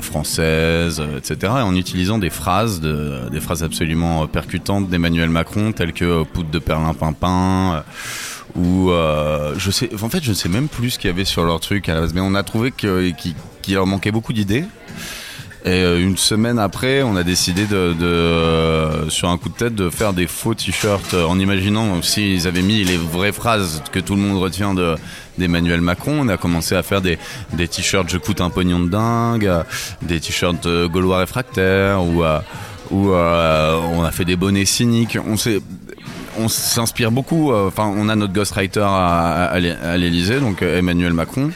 françaises, 0.00 1.02
etc., 1.18 1.52
et 1.58 1.62
en 1.62 1.76
utilisant 1.76 2.18
des 2.18 2.30
phrases, 2.30 2.80
de, 2.80 3.28
des 3.30 3.40
phrases 3.40 3.62
absolument 3.62 4.26
percutantes 4.26 4.88
d'Emmanuel 4.88 5.28
Macron, 5.28 5.72
telles 5.72 5.92
que 5.92 6.22
poudre 6.24 6.50
de 6.50 6.58
perlimpinpin. 6.58 7.84
Ou 8.56 8.90
euh, 8.90 9.54
je 9.56 9.70
sais, 9.70 9.90
en 10.02 10.08
fait, 10.08 10.22
je 10.22 10.30
ne 10.30 10.34
sais 10.34 10.48
même 10.48 10.68
plus 10.68 10.90
ce 10.90 10.98
qu'il 10.98 11.08
y 11.08 11.12
avait 11.12 11.24
sur 11.24 11.44
leur 11.44 11.60
truc 11.60 11.88
à 11.88 11.94
la 11.94 12.00
base, 12.00 12.14
mais 12.14 12.20
on 12.20 12.34
a 12.34 12.42
trouvé 12.42 12.72
qu'il 12.72 13.34
leur 13.74 13.86
manquait 13.86 14.12
beaucoup 14.12 14.32
d'idées. 14.32 14.64
Et 15.64 15.84
euh, 15.84 16.00
une 16.00 16.16
semaine 16.16 16.58
après, 16.58 17.02
on 17.02 17.16
a 17.16 17.22
décidé 17.22 17.66
de, 17.66 17.76
euh, 17.76 19.10
sur 19.10 19.28
un 19.28 19.36
coup 19.36 19.50
de 19.50 19.54
tête, 19.54 19.74
de 19.74 19.90
faire 19.90 20.14
des 20.14 20.26
faux 20.26 20.54
t-shirts 20.54 21.12
euh, 21.12 21.26
en 21.26 21.38
imaginant 21.38 22.00
s'ils 22.00 22.46
avaient 22.46 22.62
mis 22.62 22.82
les 22.82 22.96
vraies 22.96 23.32
phrases 23.32 23.82
que 23.92 24.00
tout 24.00 24.14
le 24.14 24.22
monde 24.22 24.38
retient 24.38 24.72
de 24.72 24.94
d'Emmanuel 25.36 25.82
Macron. 25.82 26.20
On 26.20 26.28
a 26.28 26.38
commencé 26.38 26.74
à 26.74 26.82
faire 26.82 27.02
des, 27.02 27.18
des 27.52 27.68
t-shirts 27.68 28.08
je 28.08 28.16
coûte 28.16 28.40
un 28.40 28.48
pognon 28.48 28.80
de 28.80 28.88
dingue, 28.88 29.50
des 30.00 30.18
t-shirts 30.18 30.66
gaulois 30.86 31.18
réfractaires 31.18 32.02
ou 32.02 32.24
euh, 32.24 32.40
euh, 32.92 33.80
on 33.92 34.02
a 34.02 34.10
fait 34.10 34.24
des 34.24 34.36
bonnets 34.36 34.64
cyniques. 34.64 35.18
On 35.26 35.36
s'est 35.36 35.60
on 36.40 36.48
s'inspire 36.48 37.10
beaucoup. 37.10 37.52
euh, 37.52 37.70
on 37.76 38.08
a 38.08 38.16
notre 38.16 38.32
ghostwriter 38.32 38.82
à, 38.82 39.58
l'Élysée, 39.96 40.40
donc 40.40 40.62
euh, 40.62 40.78
Emmanuel 40.78 41.12
Macron, 41.12 41.50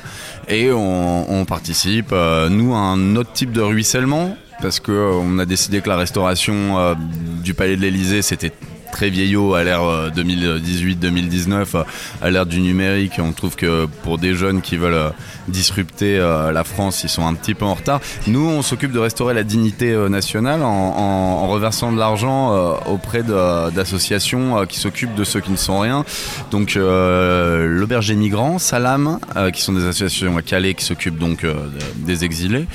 et 0.49 0.70
on, 0.73 1.31
on 1.33 1.44
participe 1.44 2.11
euh, 2.12 2.49
nous 2.49 2.75
à 2.75 2.79
un 2.79 3.16
autre 3.16 3.33
type 3.33 3.53
de 3.53 3.61
ruissellement 3.61 4.37
parce 4.61 4.81
que 4.81 4.92
euh, 4.92 5.12
on 5.14 5.38
a 5.38 5.47
décidé 5.47 5.81
que 5.81 5.88
la 5.88 5.97
restauration 5.97 6.94
du 7.42 7.55
Palais 7.55 7.77
de 7.77 7.83
l'Élysée 7.83 8.23
c'était 8.23 8.53
très 8.94 9.11
vieillot 9.11 9.54
à 9.54 9.64
l'ère 9.64 9.83
euh, 9.83 10.09
2018-2019, 10.11 11.66
euh, 11.74 11.83
à 12.22 12.30
l'ère 12.30 12.46
du 12.46 12.61
numérique. 12.61 13.14
On 13.18 13.33
trouve 13.33 13.57
que 13.57 13.87
pour 14.04 14.18
des 14.18 14.35
jeunes 14.37 14.61
qui 14.62 14.76
veulent 14.76 14.94
euh, 14.94 15.11
disrupter 15.48 16.16
euh, 16.16 16.52
la 16.52 16.62
France, 16.62 17.02
ils 17.02 17.09
sont 17.09 17.26
un 17.26 17.35
petit 17.35 17.54
peu 17.54 17.64
en 17.64 17.74
retard. 17.74 18.00
Nous, 18.28 18.46
on 18.48 18.62
s'occupe 18.62 18.92
de 18.92 19.00
restaurer 19.00 19.35
la 19.35 19.42
dignité 19.42 19.90
euh, 19.92 20.09
nationale 20.09 20.62
en, 20.62 21.48
reversant 21.48 21.90
de 21.92 21.98
l'argent 21.98 22.54
euh, 22.54 22.74
auprès 22.87 23.22
d'associations 23.24 24.59
euh, 24.59 24.64
qui 24.64 24.78
s'occupent 24.78 25.14
de 25.16 25.24
ceux 25.24 25.40
qui 25.40 25.50
ne 25.50 25.57
sont 25.57 25.80
rien. 25.80 26.04
Donc 26.52 26.76
euh, 26.76 27.66
l'auberge 27.66 28.07
des 28.09 28.14
migrants, 28.16 28.59
Salam, 28.61 29.18
euh, 29.37 29.50
qui 29.50 29.61
sont 29.62 29.72
des 29.72 29.85
associations 29.87 30.37
à 30.37 30.42
Calais 30.42 30.74
qui 30.74 30.85
s'occupent 30.85 31.18
donc 31.18 31.42
euh, 31.42 31.54
de- 31.54 32.07
des 32.07 32.24
exilés, 32.24 32.66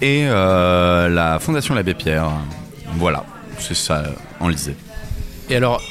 et 0.00 0.22
euh, 0.26 1.08
la 1.10 1.38
Fondation 1.38 1.74
l'Abbé 1.74 1.92
Pierre. 1.94 2.30
Voilà, 2.96 3.24
c'est 3.58 3.76
ça 3.76 3.98
euh, 3.98 4.08
en 4.40 4.48
lisée. 4.48 4.74
Et 5.50 5.56
alors, 5.56 5.82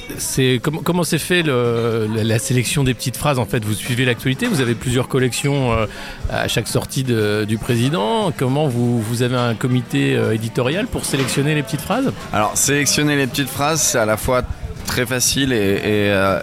comment 0.64 1.04
s'est 1.04 1.18
fait 1.18 1.44
la, 1.44 2.40
sélection 2.40 2.86
des 2.86 2.94
petites 2.94 3.18
phrases 3.18 3.40
En 3.40 3.46
fait, 3.46 3.66
vous 3.66 3.74
suivez 3.74 4.06
l'actualité, 4.06 4.48
vous 4.48 4.62
avez 4.62 4.74
plusieurs 4.74 5.10
collections 5.10 5.74
euh, 5.74 5.86
à 6.30 6.48
chaque 6.48 6.70
sortie 6.70 7.04
du 7.04 7.58
président. 7.58 8.32
Comment 8.32 8.70
vous, 8.70 9.02
vous 9.02 9.22
avez 9.22 9.36
un 9.36 9.56
comité 9.56 10.16
euh, 10.16 10.34
éditorial 10.34 10.88
pour 10.88 11.04
sélectionner 11.04 11.56
les 11.56 11.64
petites 11.64 11.82
phrases? 11.82 12.14
Alors, 12.32 12.56
sélectionner 12.56 13.18
les 13.18 13.28
petites 13.28 13.50
phrases, 13.50 13.82
c'est 13.82 13.98
à 13.98 14.06
la 14.06 14.16
fois 14.16 14.44
très 14.90 15.06
facile 15.06 15.54
et, 15.54 15.78
euh, 15.86 16.40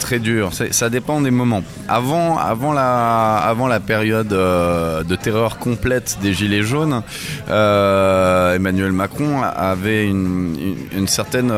très 0.00 0.18
dur. 0.18 0.50
Ça 0.52 0.90
dépend 0.90 1.20
des 1.20 1.30
moments. 1.30 1.62
Avant, 1.88 2.36
avant, 2.36 2.72
la, 2.72 3.36
avant 3.36 3.68
la 3.68 3.78
période 3.78 4.32
euh, 4.32 5.04
de 5.04 5.14
terreur 5.14 5.58
complète 5.58 6.18
des 6.20 6.32
Gilets 6.32 6.64
jaunes, 6.64 7.02
euh, 7.48 8.56
Emmanuel 8.56 8.90
Macron 8.90 9.42
avait 9.42 10.08
une, 10.08 11.06
certaine 11.06 11.52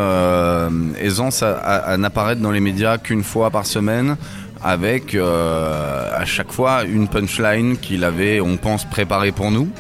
aisance 1.00 1.42
à, 1.42 1.96
n'apparaître 1.96 2.42
dans 2.42 2.52
les 2.52 2.61
médias 2.61 2.98
qu'une 2.98 3.24
fois 3.24 3.50
par 3.50 3.64
semaine 3.64 4.16
avec 4.62 5.14
à 5.16 6.24
chaque 6.26 6.52
fois 6.52 6.85
une 6.85 7.09
punchline 7.09 7.78
qu'il 7.78 8.04
avait, 8.04 8.42
on 8.42 8.59
pense, 8.59 8.85
préparée 8.85 9.33
pour 9.33 9.50
nous. 9.50 9.70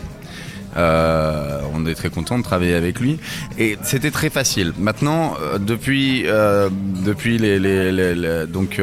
Euh, 0.76 1.60
on 1.74 1.84
est 1.86 1.94
très 1.94 2.10
content 2.10 2.38
de 2.38 2.44
travailler 2.44 2.74
avec 2.74 3.00
lui 3.00 3.18
et 3.58 3.76
c'était 3.82 4.10
très 4.10 4.30
facile. 4.30 4.72
Maintenant, 4.78 5.34
euh, 5.40 5.58
depuis 5.58 6.24
euh, 6.26 6.68
depuis 7.04 7.38
les, 7.38 8.46
donc 8.46 8.80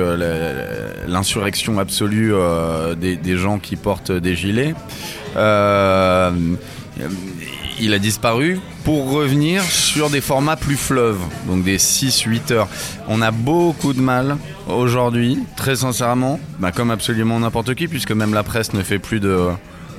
l'insurrection 1.07 1.79
absolue 1.79 2.33
des, 2.97 3.15
des 3.15 3.37
gens 3.37 3.59
qui 3.59 3.75
portent 3.75 4.11
des 4.11 4.35
gilets, 4.35 4.73
il 7.79 7.93
a 7.93 7.99
disparu 7.99 8.59
pour 8.83 9.11
revenir 9.11 9.61
sur 9.63 10.09
des 10.09 10.21
formats 10.21 10.55
plus 10.55 10.77
fleuves, 10.77 11.19
donc 11.47 11.63
des 11.63 11.77
6-8 11.77 12.53
heures. 12.53 12.67
On 13.07 13.21
a 13.21 13.31
beaucoup 13.31 13.93
de 13.93 14.01
mal 14.01 14.37
aujourd'hui, 14.67 15.39
très 15.55 15.77
sincèrement, 15.77 16.39
bah, 16.59 16.71
comme 16.71 16.89
absolument 16.89 17.39
n'importe 17.39 17.75
qui, 17.75 17.87
puisque 17.87 18.11
même 18.11 18.33
la 18.33 18.43
presse 18.43 18.73
ne 18.73 18.81
fait 18.81 18.99
plus 18.99 19.19
de, 19.19 19.49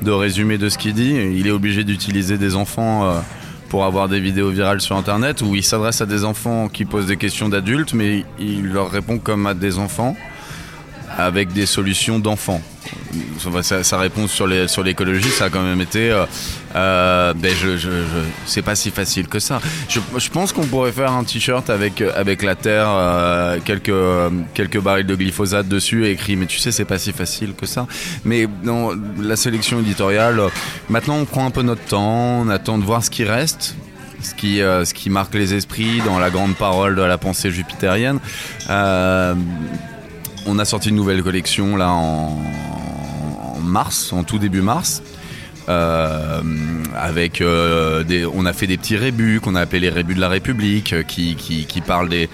de 0.02 0.10
résumé 0.10 0.58
de 0.58 0.68
ce 0.68 0.78
qu'il 0.78 0.94
dit. 0.94 1.14
Il 1.14 1.46
est 1.46 1.50
obligé 1.50 1.84
d'utiliser 1.84 2.38
des 2.38 2.54
enfants 2.56 3.04
euh, 3.04 3.20
pour 3.68 3.84
avoir 3.84 4.08
des 4.08 4.20
vidéos 4.20 4.50
virales 4.50 4.80
sur 4.80 4.96
Internet, 4.96 5.42
où 5.42 5.54
il 5.54 5.62
s'adresse 5.62 6.00
à 6.00 6.06
des 6.06 6.24
enfants 6.24 6.68
qui 6.68 6.84
posent 6.84 7.06
des 7.06 7.16
questions 7.16 7.48
d'adultes, 7.48 7.94
mais 7.94 8.24
il 8.38 8.66
leur 8.66 8.90
répond 8.90 9.18
comme 9.18 9.46
à 9.46 9.54
des 9.54 9.78
enfants, 9.78 10.16
avec 11.18 11.52
des 11.52 11.66
solutions 11.66 12.18
d'enfants. 12.18 12.62
Sa, 13.82 13.98
réponse 13.98 14.30
sur 14.30 14.46
l'écologie, 14.46 15.28
ça 15.28 15.46
a 15.46 15.50
quand 15.50 15.62
même 15.62 15.80
été, 15.80 16.10
euh, 16.10 16.24
euh, 16.74 17.34
ben 17.34 17.52
c'est 18.46 18.62
pas 18.62 18.74
si 18.74 18.90
facile 18.90 19.28
que 19.28 19.38
ça. 19.38 19.60
Je, 19.88 20.28
pense 20.30 20.52
qu'on 20.52 20.64
pourrait 20.66 20.92
faire 20.92 21.12
un 21.12 21.24
t-shirt 21.24 21.68
avec 21.70 22.00
avec 22.00 22.42
la 22.42 22.54
terre, 22.54 22.86
euh, 22.88 23.58
quelques 23.64 24.80
barils 24.80 25.06
de 25.06 25.14
glyphosate 25.14 25.68
dessus 25.68 26.06
et 26.06 26.12
écrit. 26.12 26.36
Mais 26.36 26.46
tu 26.46 26.58
sais, 26.58 26.72
c'est 26.72 26.84
pas 26.84 26.98
si 26.98 27.12
facile 27.12 27.54
que 27.54 27.66
ça. 27.66 27.86
Mais 28.24 28.46
dans 28.62 28.92
la 29.20 29.36
sélection 29.36 29.80
éditoriale, 29.80 30.40
euh, 30.40 30.48
maintenant 30.88 31.16
on 31.16 31.24
prend 31.24 31.46
un 31.46 31.50
peu 31.50 31.62
notre 31.62 31.84
temps, 31.84 32.42
on 32.42 32.48
attend 32.48 32.78
de 32.78 32.84
voir 32.84 33.04
ce 33.04 33.10
qui 33.10 33.24
reste. 33.24 33.76
Ce 34.20 34.34
qui, 34.34 34.60
euh, 34.60 34.84
marque 35.06 35.34
les 35.34 35.54
esprits 35.54 36.02
dans 36.04 36.18
la 36.18 36.30
grande 36.30 36.56
parole 36.56 36.96
de 36.96 37.02
la 37.02 37.18
pensée 37.18 37.50
jupitérienne. 37.50 38.18
Euh, 38.68 39.34
on 40.48 40.58
a 40.58 40.64
sorti 40.64 40.88
une 40.88 40.96
nouvelle 40.96 41.22
collection 41.22 41.76
là 41.76 41.90
en, 41.90 42.40
mars, 43.62 44.12
en 44.12 44.24
tout 44.24 44.38
début 44.38 44.62
mars. 44.62 45.02
Euh, 45.68 46.40
euh, 47.40 48.30
on 48.34 48.46
a 48.46 48.52
fait 48.54 48.66
des 48.66 48.78
petits 48.78 48.96
rébus 48.96 49.40
qu'on 49.40 49.54
a 49.54 49.60
appelés 49.60 49.80
les 49.80 49.90
rébus 49.90 50.14
de 50.14 50.20
la 50.20 50.30
République, 50.30 50.94
euh, 50.94 51.02
qui, 51.02 51.82
parlent 51.86 52.08
des, 52.08 52.28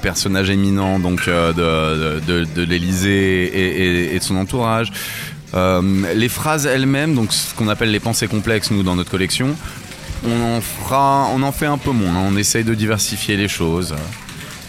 personnages 0.00 0.48
éminents 0.50 1.00
de, 1.00 1.52
de, 1.52 2.44
de 2.44 2.62
l'Élysée 2.62 4.14
et, 4.14 4.18
de 4.18 4.22
son 4.22 4.36
entourage. 4.36 4.92
Les 5.54 6.28
phrases 6.28 6.66
elles-mêmes, 6.66 7.14
donc 7.14 7.32
ce 7.32 7.54
qu'on 7.54 7.68
appelle 7.68 7.90
les 7.90 8.00
pensées 8.00 8.28
complexes 8.28 8.70
nous 8.70 8.84
dans 8.84 8.94
notre 8.94 9.10
collection, 9.10 9.56
on 10.24 10.56
en 10.56 10.60
fera, 10.60 11.28
on 11.34 11.42
en 11.42 11.52
fait 11.52 11.66
un 11.66 11.78
peu 11.78 11.90
moins. 11.90 12.14
hein. 12.14 12.28
On 12.28 12.36
essaye 12.36 12.64
de 12.64 12.74
diversifier 12.74 13.36
les 13.36 13.48
choses. 13.48 13.94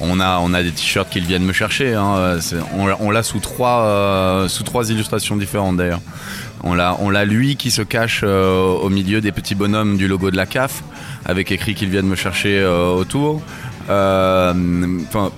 On 0.01 0.19
a, 0.19 0.39
on 0.41 0.53
a 0.53 0.63
des 0.63 0.71
t-shirts 0.71 1.09
qui 1.09 1.19
viennent 1.19 1.43
me 1.43 1.51
chercher. 1.53 1.93
hein. 1.93 2.37
On, 2.77 2.87
l'a- 2.87 2.97
on 3.01 3.23
sous 3.23 3.39
trois, 3.39 3.81
euh, 3.81 4.47
sous 4.47 4.63
trois 4.63 4.89
illustrations 4.89 5.35
différentes 5.35 5.77
d'ailleurs. 5.77 6.01
On 6.63 6.73
l'a, 6.73 6.95
on 6.99 7.09
l'a 7.09 7.25
lui 7.25 7.55
qui 7.55 7.69
se 7.71 7.81
cache 7.81 8.21
euh, 8.23 8.61
au 8.61 8.89
milieu 8.89 9.19
des 9.21 9.31
petits 9.31 9.55
bonhommes 9.55 9.97
du 9.97 10.07
logo 10.07 10.31
de 10.31 10.37
la 10.37 10.45
CAF, 10.45 10.83
avec 11.25 11.51
écrit 11.51 11.75
qu'ils 11.75 11.89
viennent 11.89 12.07
me 12.07 12.15
chercher 12.15 12.59
euh, 12.59 12.91
autour. 12.93 13.41
Enfin, 13.89 15.31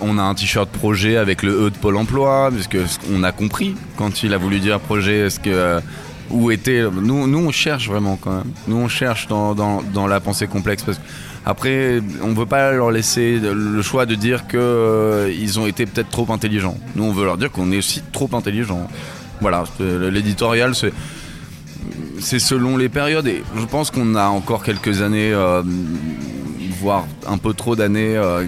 on 0.00 0.16
a 0.18 0.22
un 0.22 0.34
t-shirt 0.34 0.68
projet 0.70 1.16
avec 1.16 1.42
le 1.42 1.66
E 1.66 1.70
de 1.70 1.76
Pôle 1.76 1.96
Emploi, 1.96 2.50
puisque 2.52 2.78
qu'on 3.06 3.22
a 3.24 3.32
compris 3.32 3.74
quand 3.96 4.22
il 4.22 4.32
a 4.32 4.38
voulu 4.38 4.60
dire 4.60 4.78
projet, 4.80 5.28
ce 5.30 5.40
que 5.40 5.80
où 6.30 6.50
était. 6.50 6.84
Nous, 6.92 7.26
nous, 7.26 7.38
on 7.38 7.50
cherche 7.50 7.88
vraiment 7.88 8.16
quand 8.20 8.30
même. 8.30 8.52
Nous, 8.68 8.76
on 8.76 8.88
cherche 8.88 9.26
dans, 9.28 9.54
dans, 9.54 9.82
dans 9.94 10.06
la 10.06 10.20
pensée 10.20 10.46
complexe. 10.46 10.82
Parce 10.84 10.98
que 10.98 11.04
après, 11.44 12.00
on 12.22 12.34
veut 12.34 12.46
pas 12.46 12.72
leur 12.72 12.90
laisser 12.90 13.38
le 13.40 13.82
choix 13.82 14.06
de 14.06 14.14
dire 14.14 14.46
que 14.46 14.58
euh, 14.58 15.58
ont 15.58 15.66
été 15.66 15.86
peut-être 15.86 16.10
trop 16.10 16.26
intelligents. 16.30 16.76
Nous, 16.94 17.04
on 17.04 17.12
veut 17.12 17.24
leur 17.24 17.38
dire 17.38 17.50
qu'on 17.50 17.72
est 17.72 17.78
aussi 17.78 18.02
trop 18.12 18.28
intelligents. 18.34 18.86
Voilà, 19.40 19.64
l'éditorial, 19.80 20.74
c'est 20.74 22.38
selon 22.38 22.76
les 22.76 22.88
périodes 22.88 23.28
et 23.28 23.42
je 23.56 23.64
pense 23.64 23.90
qu'on 23.90 24.14
a 24.14 24.26
encore 24.26 24.64
quelques 24.64 25.00
années, 25.00 25.32
euh, 25.32 25.62
voire 26.80 27.06
un 27.26 27.38
peu 27.38 27.54
trop 27.54 27.76
d'années 27.76 28.16
euh, 28.16 28.44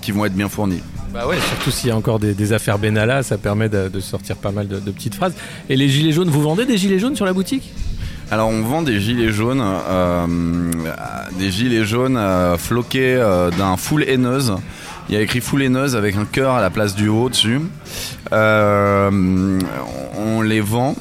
qui 0.00 0.10
vont 0.10 0.24
être 0.24 0.34
bien 0.34 0.48
fournies. 0.48 0.80
Bah 1.12 1.28
ouais, 1.28 1.36
surtout 1.38 1.70
s'il 1.70 1.90
y 1.90 1.92
a 1.92 1.96
encore 1.96 2.18
des, 2.18 2.52
affaires 2.52 2.78
Benalla, 2.78 3.22
ça 3.22 3.38
permet 3.38 3.68
de, 3.68 4.00
sortir 4.00 4.36
pas 4.36 4.50
mal 4.50 4.66
de 4.66 4.90
petites 4.90 5.14
phrases. 5.14 5.34
Et 5.68 5.76
les 5.76 5.88
gilets 5.88 6.10
jaunes, 6.12 6.28
vous 6.28 6.42
vendez 6.42 6.66
des 6.66 6.76
gilets 6.76 6.98
jaunes 6.98 7.14
sur 7.14 7.24
la 7.24 7.32
boutique? 7.32 7.72
Alors 8.30 8.48
on 8.48 8.62
vend 8.62 8.82
des 8.82 9.00
gilets 9.00 9.32
jaunes, 9.32 9.62
euh, 9.62 10.26
des 11.38 11.50
gilets 11.50 11.84
jaunes 11.84 12.16
euh, 12.16 12.56
floqués 12.56 13.14
euh, 13.16 13.50
d'un 13.50 13.76
full 13.76 14.02
haineuse. 14.02 14.54
Il 15.08 15.14
y 15.14 15.18
a 15.18 15.20
écrit 15.20 15.42
full 15.42 15.62
haineuse 15.62 15.94
avec 15.96 16.16
un 16.16 16.24
cœur 16.24 16.54
à 16.54 16.62
la 16.62 16.70
place 16.70 16.94
du 16.94 17.08
haut 17.08 17.28
dessus. 17.28 17.60
Euh, 18.32 19.60
on 20.16 20.40
les 20.40 20.60
vend. 20.62 20.96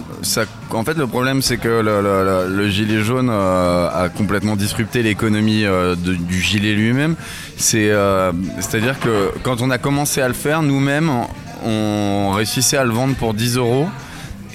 En 0.72 0.84
fait, 0.84 0.98
le 0.98 1.08
problème 1.08 1.42
c'est 1.42 1.58
que 1.58 1.70
le, 1.70 2.02
le- 2.02 2.24
le- 2.52 2.56
le 2.58 2.70
gilet 2.70 3.02
jaune 3.02 3.30
a 3.30 4.10
complètement 4.16 4.56
disrupté 4.58 5.02
l'économie 5.04 5.66
du 6.06 6.42
gilet 6.42 6.74
lui-même. 6.74 7.16
C'est, 7.58 7.92
c'est-à-dire 8.60 9.00
que 9.00 9.32
quand 9.44 9.62
on 9.62 9.72
a 9.72 9.78
commencé 9.78 10.22
à 10.22 10.28
le 10.28 10.34
faire, 10.34 10.62
nous-mêmes, 10.62 11.10
on 11.66 12.32
réussissait 12.36 12.78
à 12.78 12.84
le 12.84 12.92
vendre 12.92 13.16
pour 13.16 13.34
10 13.34 13.56
euros 13.58 13.88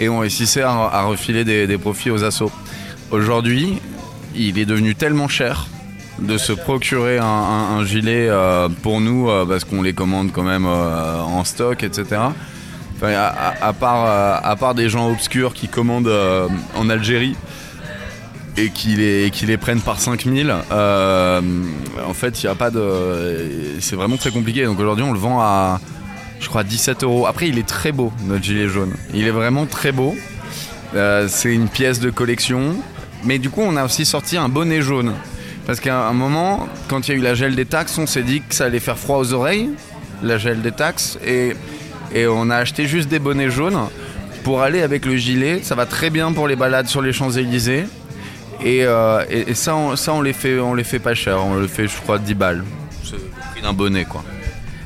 et 0.00 0.08
on 0.08 0.20
réussissait 0.20 0.62
à, 0.62 1.02
refiler 1.02 1.44
des, 1.44 1.78
profits 1.78 2.10
aux 2.10 2.24
assos. 2.24 2.52
Aujourd'hui, 3.10 3.78
il 4.34 4.58
est 4.58 4.66
devenu 4.66 4.94
tellement 4.94 5.28
cher 5.28 5.66
de 6.20 6.36
se 6.36 6.52
procurer 6.52 7.18
un, 7.18 7.84
gilet 7.84 8.26
euh, 8.28 8.68
pour 8.82 9.00
nous 9.00 9.28
euh, 9.28 9.46
parce 9.46 9.64
qu'on 9.64 9.82
les 9.82 9.92
commande 9.92 10.32
quand 10.32 10.42
même 10.42 10.66
euh, 10.66 11.20
en 11.20 11.44
stock, 11.44 11.82
etc. 11.82 12.20
À, 13.00 13.72
part, 13.72 14.74
des 14.74 14.88
gens 14.88 15.10
obscurs 15.10 15.54
qui 15.54 15.68
commandent 15.68 16.12
en 16.76 16.90
Algérie 16.90 17.36
et 18.58 18.70
qui 18.70 18.96
les, 18.96 19.30
qui 19.30 19.46
les 19.46 19.56
prennent 19.56 19.80
par 19.80 20.00
5000, 20.00 20.52
euh, 20.72 21.40
en 22.06 22.14
fait, 22.14 22.42
il 22.42 22.46
n'y 22.46 22.50
a 22.50 22.54
pas 22.54 22.70
de. 22.70 23.76
C'est 23.80 23.96
vraiment 23.96 24.16
très 24.16 24.30
compliqué. 24.30 24.64
Donc 24.64 24.80
aujourd'hui, 24.80 25.04
on 25.04 25.12
le 25.12 25.18
vend 25.18 25.40
à, 25.40 25.80
je 26.40 26.48
crois, 26.48 26.64
17 26.64 27.02
euros. 27.02 27.26
Après, 27.26 27.48
il 27.48 27.58
est 27.58 27.66
très 27.66 27.92
beau, 27.92 28.12
notre 28.24 28.44
gilet 28.44 28.68
jaune. 28.68 28.94
Il 29.14 29.26
est 29.26 29.32
vraiment 29.32 29.66
très 29.66 29.92
beau. 29.92 30.14
Euh, 30.94 31.26
c'est 31.28 31.52
une 31.52 31.68
pièce 31.68 32.00
de 32.00 32.10
collection. 32.10 32.76
Mais 33.24 33.38
du 33.38 33.50
coup, 33.50 33.62
on 33.62 33.76
a 33.76 33.84
aussi 33.84 34.04
sorti 34.04 34.36
un 34.36 34.48
bonnet 34.48 34.82
jaune. 34.82 35.12
Parce 35.66 35.80
qu'à 35.80 36.06
un 36.06 36.12
moment, 36.12 36.68
quand 36.88 37.08
il 37.08 37.12
y 37.12 37.14
a 37.14 37.18
eu 37.18 37.22
la 37.22 37.34
gel 37.34 37.54
des 37.54 37.66
taxes, 37.66 37.98
on 37.98 38.06
s'est 38.06 38.22
dit 38.22 38.40
que 38.40 38.54
ça 38.54 38.66
allait 38.66 38.80
faire 38.80 38.98
froid 38.98 39.18
aux 39.18 39.32
oreilles, 39.34 39.70
la 40.22 40.38
gel 40.38 40.62
des 40.62 40.72
taxes. 40.72 41.18
Et, 41.26 41.54
on 42.26 42.48
a 42.48 42.56
acheté 42.56 42.86
juste 42.86 43.10
des 43.10 43.18
bonnets 43.18 43.50
jaunes 43.50 43.78
pour 44.44 44.62
aller 44.62 44.80
avec 44.80 45.04
le 45.04 45.16
gilet. 45.16 45.60
Ça 45.62 45.74
va 45.74 45.84
très 45.84 46.08
bien 46.08 46.32
pour 46.32 46.48
les 46.48 46.56
balades 46.56 46.86
sur 46.86 47.02
les 47.02 47.12
Champs-Élysées. 47.12 47.84
Et, 48.64 48.84
euh, 48.86 49.22
ça 49.54 49.74
on, 49.76 50.22
les 50.22 50.32
fait, 50.32 50.58
on 50.58 50.72
les 50.74 50.84
fait 50.84 51.00
pas 51.00 51.14
cher. 51.14 51.44
On 51.44 51.56
le 51.56 51.66
fait, 51.66 51.86
je 51.86 51.96
crois, 52.00 52.18
10 52.18 52.34
balles. 52.34 52.64
C'est 53.04 53.12
le 53.16 53.28
prix 53.52 53.60
d'un 53.60 53.74
bonnet, 53.74 54.06
quoi. 54.06 54.24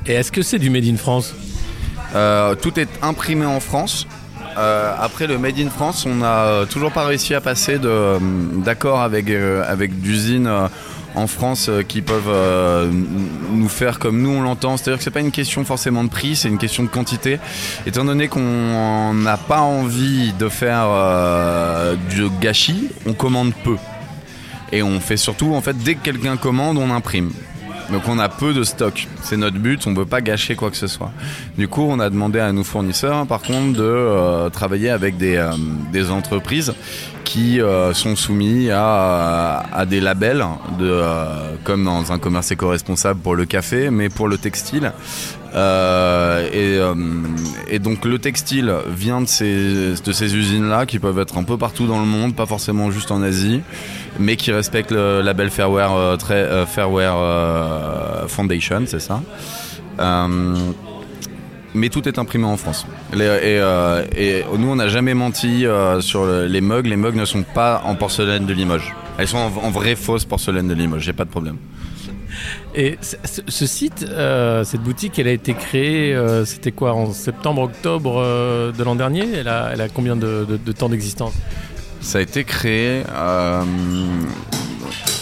Et 0.06 0.14
est-ce 0.14 0.32
que 0.32 0.42
c'est 0.42 0.58
du 0.58 0.70
Made 0.70 0.84
in 0.84 0.96
France 0.96 1.34
Euh, 2.14 2.54
tout 2.54 2.78
est 2.78 2.88
imprimé 3.00 3.46
en 3.46 3.60
France. 3.60 4.06
Euh, 4.58 4.94
après 5.00 5.26
le 5.26 5.38
Made 5.38 5.58
in 5.58 5.70
France, 5.70 6.04
on 6.04 6.16
n'a 6.16 6.66
toujours 6.68 6.92
pas 6.92 7.06
réussi 7.06 7.34
à 7.34 7.40
passer 7.40 7.78
euh, 7.82 8.18
d'accord 8.64 9.00
avec, 9.00 9.30
d'usines 10.00 10.50
en 11.14 11.26
France 11.26 11.70
qui 11.88 12.02
peuvent 12.02 12.90
nous 13.50 13.68
faire 13.68 13.98
comme 13.98 14.20
nous 14.20 14.30
on 14.30 14.42
l'entend. 14.42 14.76
C'est-à-dire 14.76 14.98
que 14.98 15.04
c'est 15.04 15.10
pas 15.10 15.20
une 15.20 15.30
question 15.30 15.64
forcément 15.64 16.04
de 16.04 16.10
prix, 16.10 16.36
c'est 16.36 16.48
une 16.48 16.58
question 16.58 16.82
de 16.82 16.88
quantité. 16.88 17.38
Étant 17.86 18.04
donné 18.04 18.28
qu'on 18.28 19.14
n'a 19.14 19.36
pas 19.38 19.60
envie 19.60 20.32
de 20.34 20.48
faire 20.50 20.88
du 22.10 22.28
gâchis, 22.40 22.90
on 23.06 23.14
commande 23.14 23.54
peu. 23.64 23.76
Et 24.72 24.82
on 24.82 25.00
fait 25.00 25.18
surtout, 25.18 25.54
en 25.54 25.60
fait, 25.60 25.76
dès 25.76 25.94
que 25.94 26.02
quelqu'un 26.02 26.36
commande, 26.36 26.78
on 26.78 26.90
imprime. 26.90 27.30
Donc 27.92 28.08
on 28.08 28.18
a 28.18 28.30
peu 28.30 28.54
de 28.54 28.64
stock. 28.64 29.06
C'est 29.22 29.36
notre 29.36 29.58
but, 29.58 29.86
on 29.86 29.90
ne 29.90 29.96
veut 29.98 30.06
pas 30.06 30.22
gâcher 30.22 30.56
quoi 30.56 30.70
que 30.70 30.76
ce 30.78 30.86
soit. 30.86 31.12
Du 31.58 31.68
coup, 31.68 31.82
on 31.82 32.00
a 32.00 32.08
demandé 32.08 32.40
à 32.40 32.50
nos 32.50 32.64
fournisseurs, 32.64 33.26
par 33.26 33.42
contre, 33.42 33.78
de 33.78 33.82
euh, 33.82 34.48
travailler 34.48 34.88
avec 34.88 35.18
des, 35.18 35.36
euh, 35.36 36.10
entreprises 36.10 36.72
qui 37.24 37.60
euh, 37.60 37.92
sont 37.92 38.16
soumis 38.16 38.70
à, 38.70 39.84
des 39.88 40.00
labels, 40.00 40.44
comme 41.64 41.84
dans 41.84 42.12
un 42.12 42.18
commerce 42.18 42.50
éco-responsable 42.50 43.20
pour 43.20 43.36
le 43.36 43.44
café, 43.44 43.90
mais 43.90 44.08
pour 44.08 44.26
le 44.26 44.38
textile. 44.38 44.92
Euh, 45.54 46.48
et, 46.50 46.78
euh, 46.78 46.94
et 47.68 47.78
donc 47.78 48.04
le 48.04 48.18
textile 48.18 48.72
vient 48.88 49.20
de 49.20 49.26
ces, 49.26 50.34
usines-là 50.34 50.86
qui 50.86 50.98
peuvent 50.98 51.18
être 51.18 51.36
un 51.36 51.42
peu 51.44 51.58
partout 51.58 51.86
dans 51.86 52.00
le 52.00 52.06
monde, 52.06 52.34
pas 52.34 52.46
forcément 52.46 52.90
juste 52.90 53.10
en 53.10 53.22
Asie, 53.22 53.60
mais 54.18 54.36
qui 54.36 54.50
respectent 54.52 54.92
le 54.92 55.20
label 55.20 55.50
Fairware, 55.50 55.92
euh, 55.94 56.16
très, 56.16 56.48
Foundation, 58.28 58.84
c'est 58.86 59.00
ça. 59.00 59.20
Mais 61.74 61.88
tout 61.88 62.06
est 62.06 62.18
imprimé 62.18 62.44
en 62.44 62.56
France. 62.58 62.86
Et, 63.14 64.42
nous, 64.58 64.68
on 64.68 64.76
n'a 64.76 64.88
jamais 64.88 65.14
menti 65.14 65.64
sur 66.00 66.26
le- 66.26 66.46
les 66.46 66.60
mugs. 66.60 66.86
Les 66.86 66.96
mugs 66.96 67.14
ne 67.14 67.24
sont 67.24 67.42
pas 67.42 67.82
en 67.86 67.94
porcelaine 67.94 68.44
de 68.44 68.52
Limoges. 68.52 68.94
Elles 69.18 69.28
sont 69.28 69.38
en 69.38 69.70
vraie 69.70 69.96
fausse 69.96 70.24
porcelaine 70.24 70.68
de 70.68 70.74
Limoges. 70.74 71.02
J'ai 71.02 71.12
pas 71.14 71.24
de 71.24 71.30
problème. 71.30 71.56
Et 72.74 72.98
ce, 73.02 73.66
site, 73.66 74.06
euh, 74.08 74.64
cette 74.64 74.80
boutique, 74.80 75.18
elle 75.18 75.28
a 75.28 75.32
été 75.32 75.52
créée, 75.54 76.14
euh, 76.14 76.44
c'était 76.44 76.72
quoi, 76.72 76.94
en 76.94 77.12
septembre, 77.12 77.62
octobre 77.62 78.14
euh, 78.18 78.72
de 78.72 78.82
l'an 78.82 78.94
dernier? 78.94 79.30
Elle 79.34 79.48
a, 79.48 79.70
elle 79.72 79.80
a 79.80 79.88
combien 79.88 80.16
de, 80.16 80.58
temps 80.76 80.88
d'existence? 80.88 81.34
Ça 82.00 82.18
a 82.18 82.20
été 82.22 82.44
créé 82.44 83.04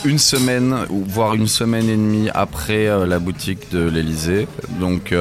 une 0.05 0.19
semaine, 0.19 0.87
voire 0.89 1.35
une 1.35 1.49
semaine 1.49 1.91
et 1.91 1.97
demie 1.97 2.31
après 2.33 2.87
la 3.07 3.19
boutique 3.19 3.71
de 3.71 3.87
l'Elysée. 3.87 4.49
Donc 4.79 5.15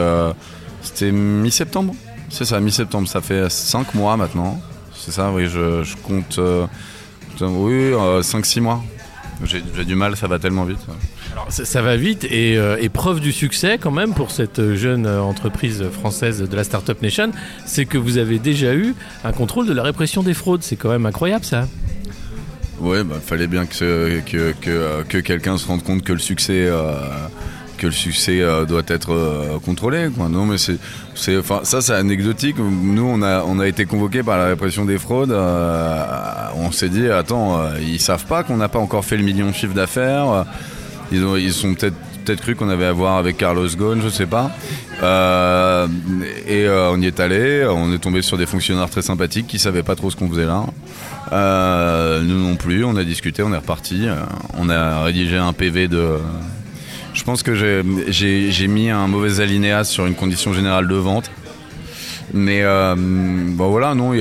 c'était 0.81 1.11
mi-septembre. 1.11 1.93
C'est 2.29 2.45
ça, 2.45 2.61
mi-septembre. 2.61 3.09
Ça 3.09 3.19
fait 3.19 3.49
5 3.49 3.93
mois 3.95 4.15
maintenant. 4.15 4.61
C'est 4.95 5.11
ça, 5.11 5.31
oui, 5.31 5.47
je, 5.47 5.83
compte. 6.03 6.39
oui, 7.41 7.91
5-6 8.21 8.61
mois. 8.61 8.81
J'ai 9.43 9.61
du 9.85 9.95
mal, 9.95 10.15
ça 10.15 10.27
va 10.27 10.39
tellement 10.39 10.63
vite. 10.63 10.79
Alors, 11.33 11.47
ça, 11.49 11.81
va 11.81 11.95
vite 11.95 12.25
et, 12.25 12.57
euh, 12.57 12.77
et 12.79 12.89
preuve 12.89 13.19
du 13.19 13.31
succès 13.31 13.77
quand 13.79 13.91
même 13.91 14.13
pour 14.13 14.31
cette 14.31 14.73
jeune 14.75 15.05
euh, 15.05 15.21
entreprise 15.21 15.83
française 15.91 16.41
de 16.41 16.55
la 16.55 16.63
Startup 16.63 16.99
Nation, 17.01 17.31
c'est 17.65 17.85
que 17.85 17.97
vous 17.97 18.17
avez 18.17 18.39
déjà 18.39 18.73
eu 18.73 18.95
un 19.23 19.31
contrôle 19.31 19.67
de 19.67 19.73
la 19.73 19.83
répression 19.83 20.23
des 20.23 20.33
fraudes. 20.33 20.63
C'est 20.63 20.75
quand 20.75 20.89
même 20.89 21.05
incroyable 21.05 21.45
ça. 21.45 21.67
Ouais, 22.79 23.03
bah, 23.03 23.17
fallait 23.23 23.47
bien 23.47 23.65
que, 23.65 24.21
que, 24.21 24.53
euh, 24.67 25.03
que 25.03 25.17
quelqu'un 25.19 25.57
se 25.57 25.67
rende 25.67 25.83
compte 25.83 26.03
que 26.03 26.13
le 26.13 26.19
succès, 26.19 26.67
que 27.77 27.87
le 27.87 27.93
succès 27.93 28.41
doit 28.67 28.83
être 28.87 29.59
contrôlé. 29.63 30.09
Non, 30.17 30.45
mais 30.45 30.57
ça, 30.57 31.81
c'est 31.81 31.93
anecdotique. 31.93 32.57
Nous, 32.57 33.05
on 33.05 33.21
a, 33.21 33.43
on 33.43 33.59
a 33.59 33.67
été 33.67 33.85
convoqués 33.85 34.23
par 34.23 34.37
la 34.37 34.47
répression 34.47 34.85
des 34.85 34.97
fraudes. 34.97 35.31
on 35.31 36.71
s'est 36.71 36.89
dit, 36.89 37.07
attends, 37.09 37.61
ils 37.81 37.99
savent 37.99 38.25
pas 38.25 38.43
qu'on 38.43 38.57
n'a 38.57 38.69
pas 38.69 38.79
encore 38.79 39.05
fait 39.05 39.17
le 39.17 39.23
million 39.23 39.47
de 39.47 39.53
chiffre 39.53 39.75
d'affaires. 39.75 40.45
Ils, 41.11 41.23
ont, 41.25 41.35
ils 41.35 41.53
sont 41.53 41.73
peut-être 41.73 42.41
cru 42.41 42.55
qu'on 42.55 42.69
avait 42.69 42.85
à 42.85 42.91
voir 42.91 43.17
avec 43.17 43.37
Carlos 43.37 43.67
Ghosn, 43.67 44.01
je 44.01 44.09
sais 44.09 44.25
pas. 44.25 44.51
Euh, 45.01 45.87
et 46.47 46.65
euh, 46.65 46.91
on 46.91 47.01
y 47.01 47.07
est 47.07 47.19
allé, 47.19 47.65
on 47.69 47.91
est 47.93 47.99
tombé 47.99 48.21
sur 48.21 48.37
des 48.37 48.45
fonctionnaires 48.45 48.89
très 48.89 49.01
sympathiques 49.01 49.47
qui 49.47 49.59
savaient 49.59 49.83
pas 49.83 49.95
trop 49.95 50.11
ce 50.11 50.15
qu'on 50.15 50.29
faisait 50.29 50.45
là. 50.45 50.65
Euh, 51.31 52.21
nous 52.21 52.39
non 52.39 52.55
plus, 52.55 52.83
on 52.83 52.95
a 52.95 53.03
discuté, 53.03 53.43
on 53.43 53.53
est 53.53 53.57
reparti. 53.57 54.07
On 54.57 54.69
a 54.69 55.03
rédigé 55.03 55.37
un 55.37 55.53
PV 55.53 55.87
de. 55.87 56.17
Je 57.13 57.23
pense 57.23 57.43
que 57.43 57.55
j'ai 57.55 58.67
mis 58.67 58.89
un 58.89 59.07
mauvais 59.07 59.41
alinéa 59.41 59.83
sur 59.83 60.05
une 60.05 60.15
condition 60.15 60.53
générale 60.53 60.87
de 60.87 60.95
vente. 60.95 61.31
Mais 62.33 62.61
euh, 62.63 62.95
bon 62.97 63.69
voilà, 63.69 63.95
non, 63.95 64.13
il 64.13 64.19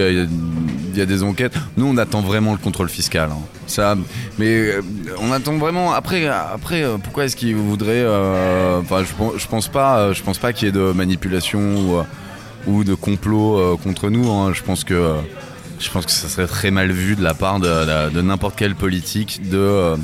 y 0.95 1.01
a, 1.01 1.07
des 1.07 1.23
enquêtes. 1.23 1.55
Nous, 1.77 1.87
on 1.87 1.97
attend 1.97 2.21
vraiment 2.23 2.53
le 2.53 2.59
contrôle 2.59 2.89
fiscal. 2.89 3.29
hein. 3.33 3.39
Ça, 3.67 3.97
mais 4.39 4.47
euh, 4.47 4.81
on 5.21 5.31
attend 5.33 5.57
vraiment. 5.59 5.93
Après, 5.93 6.27
après, 6.27 6.83
euh, 6.83 6.97
pourquoi 7.03 7.25
est-ce 7.27 7.37
qu'ils 7.37 7.55
voudraient 7.55 7.93
euh, 8.03 8.81
Enfin, 8.81 9.03
je, 9.05 9.39
je 9.39 9.47
pense 9.47 9.69
pas, 9.69 10.11
pas 10.41 10.53
qu'il 10.53 10.67
y 10.67 10.69
ait 10.71 10.73
de 10.73 10.93
manipulation 10.93 12.05
ou, 12.67 12.83
de 12.85 12.95
complot 12.95 13.77
contre 13.83 14.09
nous. 14.11 14.31
hein. 14.31 14.53
Je 14.55 14.63
pense 14.63 14.85
que, 14.85 15.15
je 15.79 15.91
pense 15.91 16.07
que 16.07 16.13
ça 16.13 16.29
serait 16.29 16.47
très 16.47 16.71
mal 16.71 16.91
vu 16.91 17.15
de 17.15 17.23
la 17.23 17.35
part 17.35 17.61
de, 17.61 18.11
de- 18.11 18.21
n'importe 18.23 18.55
quel 18.57 18.75
politique 18.75 19.49
de 19.51 19.95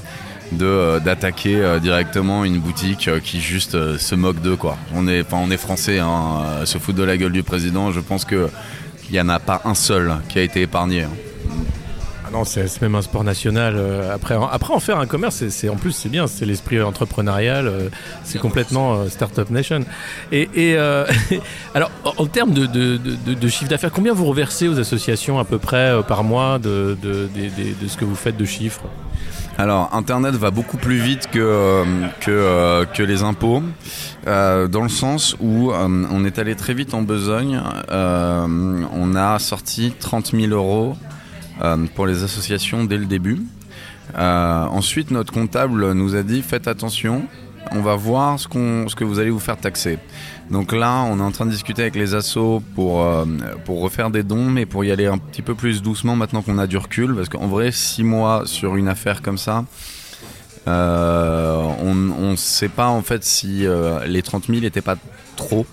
euh, 0.63 1.01
d'attaquer 1.01 1.57
euh, 1.57 1.79
directement 1.79 2.45
une 2.45 2.59
boutique 2.59 3.09
euh, 3.09 3.21
qui 3.21 3.41
juste 3.41 3.97
se 3.99 4.15
moque 4.15 4.41
d'eux 4.41 4.57
quoi. 4.57 4.77
On 4.95 5.09
est 5.09 5.25
on 5.33 5.51
est 5.51 5.57
français 5.57 5.99
hein, 5.99 6.43
se 6.65 6.79
foutre 6.79 6.99
de 6.99 7.05
la 7.05 7.17
gueule 7.17 7.33
du 7.33 7.43
président, 7.43 7.91
je 7.93 8.01
pense 8.01 8.25
que 8.25 8.49
il 9.11 9.15
y 9.15 9.21
en 9.21 9.29
a 9.29 9.39
pas 9.39 9.61
un 9.65 9.75
seul 9.75 10.15
qui 10.29 10.39
a 10.39 10.43
été 10.43 10.63
épargné. 10.63 11.03
hein. 11.03 11.11
Ah 12.27 12.31
non, 12.33 12.45
c'est 12.45 12.81
même 12.81 12.95
un 12.95 13.03
sport 13.03 13.23
national. 13.23 13.77
après, 14.13 14.35
en- 14.35 14.49
après 14.49 14.73
en 14.73 14.81
faire 14.81 14.99
un 14.99 15.07
commerce, 15.07 15.47
c'est- 15.49 15.69
en 15.69 15.77
plus 15.77 15.93
c'est 15.93 16.09
bien, 16.09 16.27
c'est 16.27 16.47
l'esprit 16.47 16.81
entrepreneurial, 16.83 17.91
c'est 18.25 18.39
complètement 18.39 19.07
startup 19.09 19.51
nation. 19.51 19.81
Et, 20.33 20.77
alors, 21.75 21.91
en, 22.05 22.27
termes 22.27 22.53
de, 22.55 22.67
de, 22.67 23.49
chiffre 23.49 23.69
d'affaires, 23.71 23.93
combien 23.93 24.15
vous 24.15 24.25
reversez 24.25 24.69
aux 24.69 24.79
associations 24.81 25.39
à 25.39 25.45
peu 25.45 25.59
près 25.59 25.93
par 26.09 26.25
mois 26.25 26.59
de, 26.59 26.97
de 27.03 27.89
ce 27.89 27.97
que 27.99 28.05
vous 28.07 28.17
faites 28.17 28.37
de 28.39 28.45
chiffres? 28.47 28.85
Alors, 29.57 29.95
Internet 29.95 30.35
va 30.35 30.51
beaucoup 30.51 30.79
plus 30.79 30.97
vite 30.97 31.29
que, 31.31 31.39
euh, 31.39 31.85
euh, 32.27 32.85
les 32.99 33.23
impôts, 33.23 33.63
euh, 34.27 34.67
dans 34.67 34.83
le 34.83 34.89
sens 34.89 35.37
où 35.41 35.71
on 35.73 36.25
est 36.25 36.41
allé 36.41 36.57
très 36.57 36.75
vite 36.75 36.93
en 36.93 37.03
besogne. 37.03 37.63
On 37.89 39.15
a 39.15 39.39
sorti 39.39 39.93
30 39.99 40.33
000 40.33 40.53
euros 40.53 40.97
pour 41.95 42.07
les 42.07 42.25
associations 42.25 42.85
dès 42.85 42.99
le 42.99 43.07
début. 43.07 43.43
Ensuite, 44.17 45.13
notre 45.13 45.33
comptable 45.33 45.93
nous 45.93 46.17
a 46.17 46.25
dit 46.25 46.43
faites 46.43 46.67
attention, 46.67 47.23
on 47.71 47.81
va 47.81 47.95
voir 47.95 48.41
ce 48.41 48.49
que 48.49 49.05
vous 49.05 49.19
allez 49.21 49.31
vous 49.31 49.39
faire 49.39 49.57
taxer. 49.57 49.99
Donc 50.51 50.73
là, 50.73 51.03
on 51.11 51.19
est 51.19 51.23
en 51.23 51.31
train 51.33 51.47
de 51.47 51.51
discuter 51.51 51.83
avec 51.83 51.97
les 51.97 52.15
assos 52.15 52.63
pour, 52.75 53.03
euh, 53.03 53.25
pour 53.65 53.81
refaire 53.81 54.11
des 54.11 54.23
dons, 54.23 54.45
mais 54.45 54.67
pour 54.67 54.85
y 54.85 54.91
aller 54.93 55.07
un 55.07 55.19
petit 55.19 55.43
peu 55.43 55.55
plus 55.55 55.83
doucement 55.83 56.17
maintenant 56.17 56.43
qu'on 56.43 56.59
a 56.59 56.67
du 56.67 56.77
recul, 56.77 57.15
parce 57.15 57.29
qu'en 57.29 57.47
vrai, 57.47 57.73
six 57.73 58.05
mois 58.05 58.43
sur 58.45 58.77
une 58.77 58.89
affaire 58.89 59.23
comme 59.23 59.39
ça, 59.39 59.65
euh, 60.67 61.63
on 61.83 61.95
ne 61.95 62.37
sait 62.37 62.69
pas 62.69 62.89
en 62.89 63.03
fait 63.03 63.25
si 63.25 63.67
euh, 63.67 64.05
les 64.07 64.23
30 64.23 64.47
000 64.47 64.61
n'étaient 64.61 64.81
pas 64.81 64.97
trop. 65.37 65.67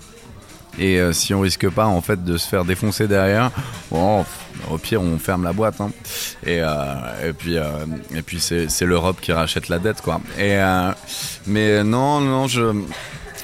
Et 0.78 0.98
euh, 1.00 1.12
si 1.12 1.34
on 1.34 1.40
risque 1.40 1.68
pas 1.68 1.84
en 1.86 2.00
fait 2.00 2.24
de 2.24 2.38
se 2.38 2.48
faire 2.48 2.64
défoncer 2.64 3.06
derrière, 3.06 3.50
au 3.90 4.78
pire 4.82 5.02
on 5.02 5.18
ferme 5.18 5.44
la 5.44 5.52
boîte. 5.52 5.80
hein. 5.82 5.90
Et, 6.46 6.58
et 6.58 7.32
puis, 7.34 7.56
puis 8.24 8.40
c'est 8.40 8.86
l'Europe 8.86 9.18
qui 9.20 9.32
rachète 9.32 9.68
la 9.68 9.78
dette 9.78 10.00
quoi. 10.00 10.20
Et, 10.38 10.58
mais 11.46 11.84
non, 11.84 12.20
non, 12.20 12.46
je, 12.46 12.72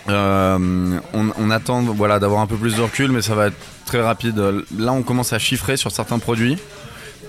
euh, 0.09 1.01
on, 1.13 1.51
attend 1.51 1.83
d'avoir 1.83 2.41
un 2.41 2.47
peu 2.47 2.57
plus 2.57 2.77
de 2.77 2.83
recul, 2.83 3.13
mais 3.13 3.23
ça 3.23 3.35
va 3.35 3.49
être 3.49 3.57
très 3.85 4.01
rapide. 4.01 4.39
Là, 4.79 4.93
on 4.93 5.03
commence 5.03 5.33
à 5.33 5.39
chiffrer 5.39 5.77
sur 5.77 5.91
certains 5.91 6.19
produits. 6.19 6.59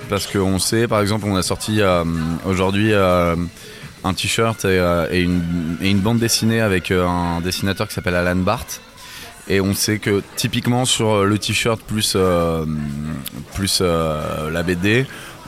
Parce 0.10 0.28
qu'on 0.28 0.60
sait, 0.60 0.88
par 0.88 1.02
exemple, 1.02 1.26
on 1.28 1.36
a 1.36 1.44
sorti 1.44 1.82
euh, 1.82 2.04
aujourd'hui 2.46 2.94
euh, 2.94 3.36
un 4.04 4.13
t-shirt 4.13 4.65
et, 4.65 5.22
une, 5.22 6.00
bande 6.00 6.20
dessinée 6.20 6.62
avec 6.62 6.92
un 6.92 7.42
dessinateur 7.42 7.88
qui 7.88 7.94
s'appelle 7.94 8.15
Alan 8.15 8.36
Barth. 8.38 8.82
Et 9.48 9.62
on 9.62 9.74
sait 9.74 10.00
que 10.00 10.22
typiquement 10.36 10.86
sur 10.86 11.26
le 11.26 11.38
t-shirt 11.38 11.82
plus, 11.82 12.15
plus 13.56 13.82
la 13.82 14.63
BD, 14.63 15.06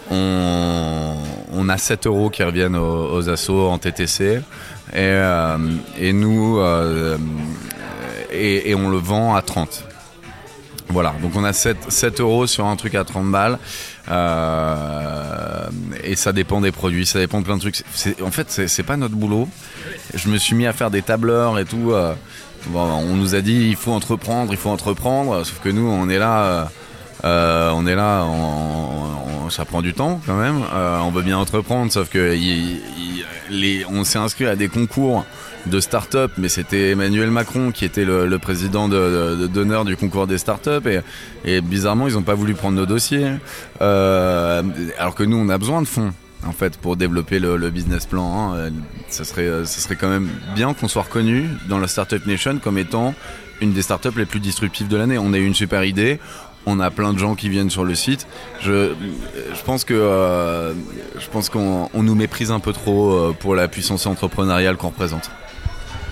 on, 0.10 1.16
on 1.54 1.70
a 1.70 1.78
7 1.78 2.08
euros 2.08 2.30
qui 2.30 2.44
reviennent 2.44 2.76
aux, 2.76 3.14
aux 3.14 3.30
assos 3.30 3.70
en 3.70 3.78
TTC. 3.78 4.42
Et, 4.94 4.98
euh, 5.00 5.58
et 5.98 6.12
nous, 6.14 6.60
euh, 6.60 7.18
et, 8.32 8.70
et 8.72 8.76
on 8.76 8.90
le 8.90 8.98
vend 8.98 9.36
à 9.36 9.42
30. 9.42 9.86
Voilà, 10.90 11.14
donc 11.22 11.32
on 11.36 11.44
a 11.46 11.54
7, 11.54 11.78
7 11.90 12.20
euros 12.20 12.48
sur 12.48 12.66
un 12.66 12.76
truc 12.76 12.96
à 12.96 13.06
30 13.06 13.32
balles. 13.32 13.58
Euh, 14.10 15.70
et 16.04 16.16
ça 16.16 16.34
dépend 16.34 16.60
des 16.60 16.72
produits, 16.72 17.06
ça 17.06 17.20
dépend 17.20 17.40
de 17.40 17.46
plein 17.46 17.56
de 17.56 17.62
trucs. 17.62 17.84
En 18.22 18.32
fait, 18.32 18.50
c'est 18.68 18.84
pas 18.84 18.98
notre 18.98 19.16
boulot. 19.16 19.48
Je 20.14 20.28
me 20.28 20.38
suis 20.38 20.56
mis 20.56 20.68
à 20.68 20.74
faire 20.74 20.92
des 20.92 21.02
tableurs 21.02 21.58
et 21.60 21.66
tout. 21.66 21.92
euh, 21.92 22.14
on 22.76 23.16
nous 23.16 23.34
a 23.36 23.42
dit 23.42 23.68
il 23.70 23.76
faut 23.76 23.92
entreprendre, 23.94 24.52
il 24.52 24.58
faut 24.58 24.70
entreprendre. 24.70 25.46
Sauf 25.46 25.60
que 25.64 25.70
nous, 25.70 25.88
on 25.88 26.10
est 26.10 26.20
là. 26.20 26.44
euh, 26.44 26.64
euh, 27.24 27.72
on 27.74 27.86
est 27.88 27.96
là, 27.96 28.26
ça 29.50 29.66
prend 29.66 29.82
du 29.82 29.94
temps 29.94 30.22
quand 30.26 30.38
même. 30.38 30.62
Euh, 30.74 31.00
on 31.00 31.12
veut 31.12 31.22
bien 31.24 31.38
entreprendre, 31.38 31.92
sauf 31.92 32.10
que 32.10 32.36
on 33.90 34.04
s'est 34.04 34.20
inscrit 34.20 34.46
à 34.46 34.56
des 34.56 34.70
concours 34.70 35.26
de 35.68 35.80
start-up, 35.80 36.32
mais 36.38 36.50
c'était 36.50 36.92
Emmanuel 36.92 37.30
Macron 37.30 37.72
qui 37.72 37.86
était 37.86 38.06
le, 38.06 38.26
le 38.28 38.40
président 38.40 38.88
de- 38.88 39.38
de- 39.42 39.48
d'honneur 39.48 39.86
du 39.86 39.96
concours 39.96 40.26
des 40.26 40.40
start-up, 40.40 40.88
et, 41.46 41.62
bizarrement, 41.62 42.08
ils 42.08 42.16
n'ont 42.16 42.24
pas 42.24 42.34
voulu 42.34 42.56
prendre 42.56 42.78
nos 42.78 42.86
dossiers. 42.88 43.28
Euh, 43.82 44.64
alors 44.98 45.14
que 45.14 45.24
nous, 45.24 45.38
on 45.38 45.50
a 45.50 45.58
besoin 45.58 45.82
de 45.82 45.88
fonds. 45.88 46.14
En 46.48 46.54
fait, 46.54 46.76
pour 46.78 46.96
développer 46.96 47.38
le, 47.38 47.70
business 47.70 48.08
plan, 48.08 48.56
hein. 48.56 48.72
Ça 49.10 49.24
serait, 49.24 49.64
serait 49.66 49.96
quand 49.96 50.10
même 50.10 50.28
bien 50.56 50.74
qu'on 50.74 50.88
soit 50.88 51.04
reconnu 51.04 51.48
dans 51.70 51.78
la 51.78 51.88
Startup 51.88 52.26
Nation 52.26 52.58
comme 52.58 52.80
étant 52.80 53.14
une 53.62 53.74
des 53.74 53.84
startups 53.84 54.18
les 54.18 54.26
plus 54.26 54.40
disruptives 54.40 54.88
de 54.88 54.98
l'année. 54.98 55.20
On 55.20 55.34
a 55.34 55.38
eu 55.38 55.46
une 55.46 55.54
super 55.54 55.84
idée, 55.84 56.20
on 56.66 56.80
a 56.80 56.92
plein 56.92 57.14
de 57.14 57.20
gens 57.20 57.36
qui 57.36 57.50
viennent 57.50 57.70
sur 57.70 57.84
le 57.86 57.96
site. 57.96 58.28
Je, 58.62 58.92
je 59.54 59.64
pense 59.66 59.84
que 59.84 59.94
euh, 59.94 60.74
je 61.20 61.28
pense 61.32 61.50
qu'on 61.50 61.90
on 61.94 62.04
nous 62.04 62.16
méprise 62.16 62.52
un 62.52 62.60
peu 62.60 62.74
trop 62.74 63.12
euh, 63.14 63.36
pour 63.38 63.56
la 63.56 63.68
puissance 63.68 64.06
entrepreneuriale 64.06 64.78
qu'on 64.78 64.90
représente. 64.90 65.32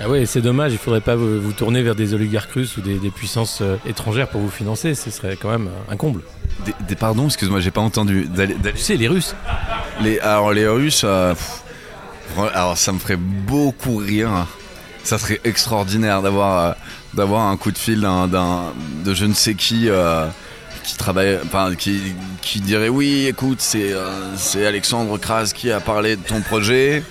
Ah 0.01 0.07
ouais, 0.09 0.25
c'est 0.25 0.39
dommage, 0.41 0.71
il 0.71 0.77
faudrait 0.77 1.01
pas 1.01 1.15
vous, 1.17 1.51
tourner 1.51 1.81
vers 1.81 1.93
des 1.93 2.13
oligarques 2.13 2.51
russes 2.53 2.77
ou 2.77 2.81
des, 2.81 2.97
des 2.99 3.09
puissances 3.09 3.59
euh, 3.61 3.75
étrangères 3.85 4.29
pour 4.29 4.39
vous 4.39 4.49
financer, 4.49 4.95
ce 4.95 5.11
serait 5.11 5.35
quand 5.35 5.49
même 5.49 5.69
un 5.89 5.97
comble. 5.97 6.21
Des, 6.65 6.73
des- 6.87 6.95
pardon, 6.95 7.25
excuse-moi, 7.25 7.59
j'ai 7.59 7.71
pas 7.71 7.81
entendu. 7.81 8.25
D'aller- 8.25 8.53
d'aller- 8.55 8.77
Tu 8.77 8.81
sais, 8.83 8.95
les 8.95 9.09
Russes, 9.09 9.35
Les, 10.01 10.17
alors 10.19 10.53
les 10.53 10.67
Russes, 10.67 11.01
euh, 11.03 11.33
pff, 11.33 11.63
alors 12.55 12.77
ça 12.77 12.93
me 12.93 12.99
ferait 12.99 13.17
beaucoup 13.17 13.97
rire. 13.97 14.29
Ça 15.03 15.17
serait 15.17 15.41
extraordinaire 15.43 16.21
d'avoir 16.21 16.75
d'avoir 17.13 17.47
un 17.47 17.57
coup 17.57 17.71
de 17.71 17.77
fil 17.77 18.01
d'un, 18.01 18.27
de 19.03 19.13
je 19.13 19.25
ne 19.25 19.33
sais 19.33 19.55
qui 19.55 19.89
euh, 19.89 20.27
qui 20.83 20.95
travaille, 20.97 21.37
enfin 21.45 21.75
qui, 21.75 21.99
qui 22.41 22.59
dirait 22.61 22.89
oui, 22.89 23.25
écoute, 23.27 23.59
c'est 23.61 23.91
euh, 23.93 24.35
c'est 24.37 24.65
Alexandre 24.65 25.17
Kras 25.17 25.51
qui 25.55 25.71
a 25.71 25.79
parlé 25.79 26.15
de 26.15 26.21
ton 26.23 26.41
projet. 26.41 27.03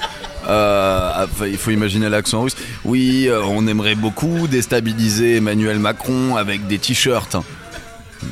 Euh, 0.49 1.25
enfin, 1.25 1.47
il 1.47 1.59
faut 1.59 1.71
imaginer 1.73 2.09
l'accent 2.09 2.43
russe. 2.43 2.57
Oui, 2.85 3.29
on 3.45 3.67
aimerait 3.67 3.95
beaucoup 3.97 4.47
déstabiliser 4.49 5.37
Emmanuel 5.37 5.79
Macron 5.79 6.37
avec 6.37 6.67
des 6.67 6.79
t-shirts. 6.79 7.37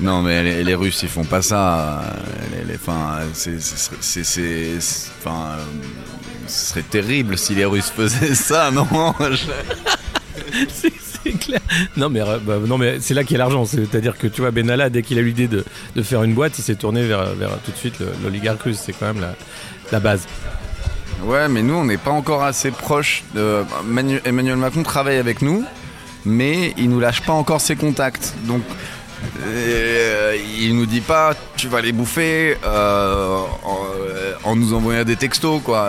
Non, 0.00 0.22
mais 0.22 0.42
les, 0.42 0.64
les 0.64 0.74
Russes, 0.74 1.00
ils 1.02 1.08
font 1.08 1.24
pas 1.24 1.42
ça. 1.42 2.02
Les, 2.52 2.64
les- 2.64 2.74
enfin, 2.76 3.18
c'est, 3.34 3.60
c'est, 3.60 3.76
c'est, 4.00 4.24
c'est- 4.24 4.80
c'est- 4.80 5.10
enfin, 5.20 5.50
euh, 5.58 5.62
ce 6.48 6.70
serait 6.70 6.82
terrible 6.82 7.36
si 7.38 7.54
les 7.54 7.64
Russes 7.66 7.92
faisaient 7.94 8.34
ça, 8.34 8.70
non? 8.72 8.86
Je- 9.30 9.46
euh, 11.98 12.38
bah, 12.42 12.56
non, 12.66 12.78
mais 12.78 12.98
c'est 13.00 13.14
là 13.14 13.24
qu'il 13.24 13.32
y 13.32 13.34
a 13.36 13.38
l'argent, 13.38 13.64
c'est-à-dire 13.64 14.16
que 14.16 14.26
tu 14.26 14.40
vois, 14.40 14.50
Benalla, 14.50 14.90
dès 14.90 15.02
qu'il 15.02 15.18
a 15.18 15.20
eu 15.20 15.26
l'idée 15.26 15.48
de, 15.48 15.64
faire 16.02 16.22
une 16.22 16.34
boîte, 16.34 16.58
il 16.58 16.62
s'est 16.62 16.74
tourné 16.74 17.06
vers, 17.06 17.34
vers 17.34 17.50
tout 17.64 17.72
de 17.72 17.76
suite 17.76 17.96
l'oligarque 18.22 18.62
russe, 18.62 18.80
c'est 18.84 18.92
quand 18.92 19.06
même 19.06 19.20
la, 19.20 19.34
la 19.92 20.00
base. 20.00 20.26
Ouais, 21.22 21.48
mais 21.48 21.62
nous, 21.62 21.74
on 21.74 21.84
n'est 21.84 21.96
pas 21.96 22.10
encore 22.10 22.44
assez 22.44 22.70
proche. 22.70 23.24
De... 23.34 23.64
Manu- 23.84 24.20
Emmanuel 24.24 24.56
Macron 24.56 24.82
travaille 24.82 25.16
avec 25.16 25.42
nous, 25.42 25.64
mais 26.24 26.74
il 26.76 26.90
nous 26.90 27.00
lâche 27.00 27.22
pas 27.22 27.32
encore 27.32 27.60
ses 27.60 27.74
contacts. 27.76 28.34
Donc, 28.44 28.62
euh, 29.42 30.36
il 30.60 30.76
nous 30.76 30.86
dit 30.86 31.00
pas, 31.00 31.34
tu 31.56 31.68
vas 31.68 31.80
les 31.80 31.92
bouffer 31.92 32.56
euh, 32.64 33.38
en, 34.44 34.56
nous 34.56 34.74
envoyant 34.74 35.04
des 35.04 35.16
textos, 35.16 35.60
quoi. 35.62 35.88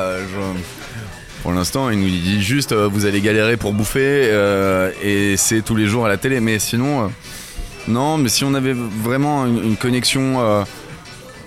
Pour 1.43 1.53
l'instant, 1.53 1.89
il 1.89 1.99
nous 1.99 2.09
dit 2.09 2.41
juste, 2.41 2.71
euh, 2.71 2.87
vous 2.91 3.05
allez 3.05 3.21
galérer 3.21 3.57
pour 3.57 3.73
bouffer, 3.73 3.99
euh, 4.31 4.91
et 5.03 5.37
c'est 5.37 5.61
tous 5.61 5.75
les 5.75 5.85
jours 5.85 6.05
à 6.05 6.09
la 6.09 6.17
télé. 6.17 6.39
Mais 6.39 6.59
sinon, 6.59 7.05
euh, 7.05 7.07
non, 7.87 8.17
mais 8.17 8.29
si 8.29 8.43
on 8.43 8.53
avait 8.53 8.73
vraiment 8.73 9.45
une, 9.45 9.77
connexion. 9.77 10.65